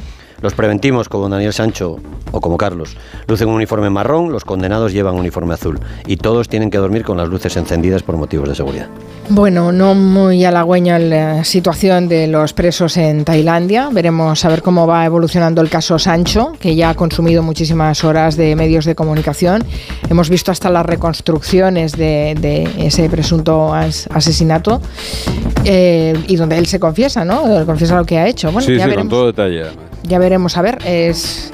Los 0.45 0.53
preventivos, 0.53 1.09
como 1.09 1.31
Daniel 1.31 1.55
Sancho 1.55 1.97
o 2.31 2.39
como 2.43 2.59
Carlos, 2.59 2.99
lucen 3.27 3.49
un 3.49 3.55
uniforme 3.55 3.89
marrón, 3.89 4.31
los 4.31 4.45
condenados 4.45 4.93
llevan 4.93 5.15
un 5.15 5.21
uniforme 5.21 5.55
azul. 5.55 5.81
Y 6.07 6.19
todos 6.19 6.51
tienen 6.51 6.69
que 6.71 6.77
dormir 6.77 7.03
con 7.03 7.17
las 7.17 7.31
luces 7.31 7.57
encendidas 7.57 8.03
por 8.03 8.19
motivos 8.19 8.51
de 8.51 8.55
seguridad. 8.55 8.89
Bueno, 9.31 9.73
no 9.73 9.95
muy 9.95 10.45
halagüeña 10.45 10.99
la 10.99 11.45
situación 11.45 12.09
de 12.09 12.27
los 12.27 12.53
presos 12.53 12.99
en 12.99 13.25
Tailandia. 13.25 13.89
Veremos 13.91 14.45
a 14.45 14.51
ver 14.51 14.61
cómo 14.61 14.87
va 14.87 15.07
evolucionando 15.07 15.63
el 15.63 15.71
caso 15.71 15.99
Sancho, 15.99 16.53
que 16.61 16.77
ya 16.77 16.91
ha 16.91 16.95
consumido 16.95 17.43
muchísimas 17.43 18.05
horas 18.05 18.37
de 18.37 18.55
medios 18.55 18.85
de 18.85 18.95
comunicación. 18.95 19.65
Hemos 20.11 20.29
visto 20.29 20.53
hasta 20.53 20.69
las 20.69 20.85
reconstrucciones 20.85 21.93
de, 21.93 22.37
de 22.39 22.87
ese 22.87 23.09
presunto 23.09 23.73
as- 23.73 24.07
asesinato 24.13 24.83
eh, 25.65 26.13
y 26.29 26.37
donde 26.37 26.59
él 26.59 26.67
se 26.67 26.79
confiesa, 26.79 27.25
¿no? 27.25 27.65
Confiesa 27.65 27.97
lo 27.97 28.05
que 28.05 28.19
ha 28.19 28.27
hecho. 28.29 28.53
Bueno, 28.53 28.67
sí, 28.67 28.75
ya 28.77 28.85
sí, 28.85 28.91
veremos. 28.91 29.05
con 29.05 29.09
todo 29.09 29.27
detalle. 29.29 29.94
Ya 30.05 30.19
veremos, 30.19 30.57
a 30.57 30.63
ver, 30.63 30.79
es... 30.85 31.53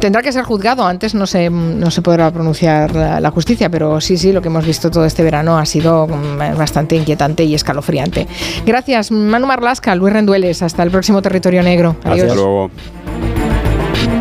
Tendrá 0.00 0.20
que 0.20 0.32
ser 0.32 0.44
juzgado, 0.44 0.84
antes 0.84 1.14
no 1.14 1.26
se, 1.26 1.48
no 1.48 1.90
se 1.90 2.02
podrá 2.02 2.30
pronunciar 2.30 2.94
la, 2.94 3.20
la 3.20 3.30
justicia, 3.30 3.70
pero 3.70 4.02
sí, 4.02 4.18
sí, 4.18 4.32
lo 4.32 4.42
que 4.42 4.48
hemos 4.48 4.66
visto 4.66 4.90
todo 4.90 5.06
este 5.06 5.22
verano 5.22 5.56
ha 5.56 5.64
sido 5.64 6.06
mm, 6.06 6.58
bastante 6.58 6.94
inquietante 6.94 7.44
y 7.44 7.54
escalofriante. 7.54 8.26
Gracias, 8.66 9.10
Manu 9.10 9.46
Marlasca, 9.46 9.94
Luis 9.94 10.12
Rendueles, 10.12 10.60
hasta 10.62 10.82
el 10.82 10.90
próximo 10.90 11.22
Territorio 11.22 11.62
Negro. 11.62 11.96
Hasta 12.04 12.34
luego. 12.34 12.70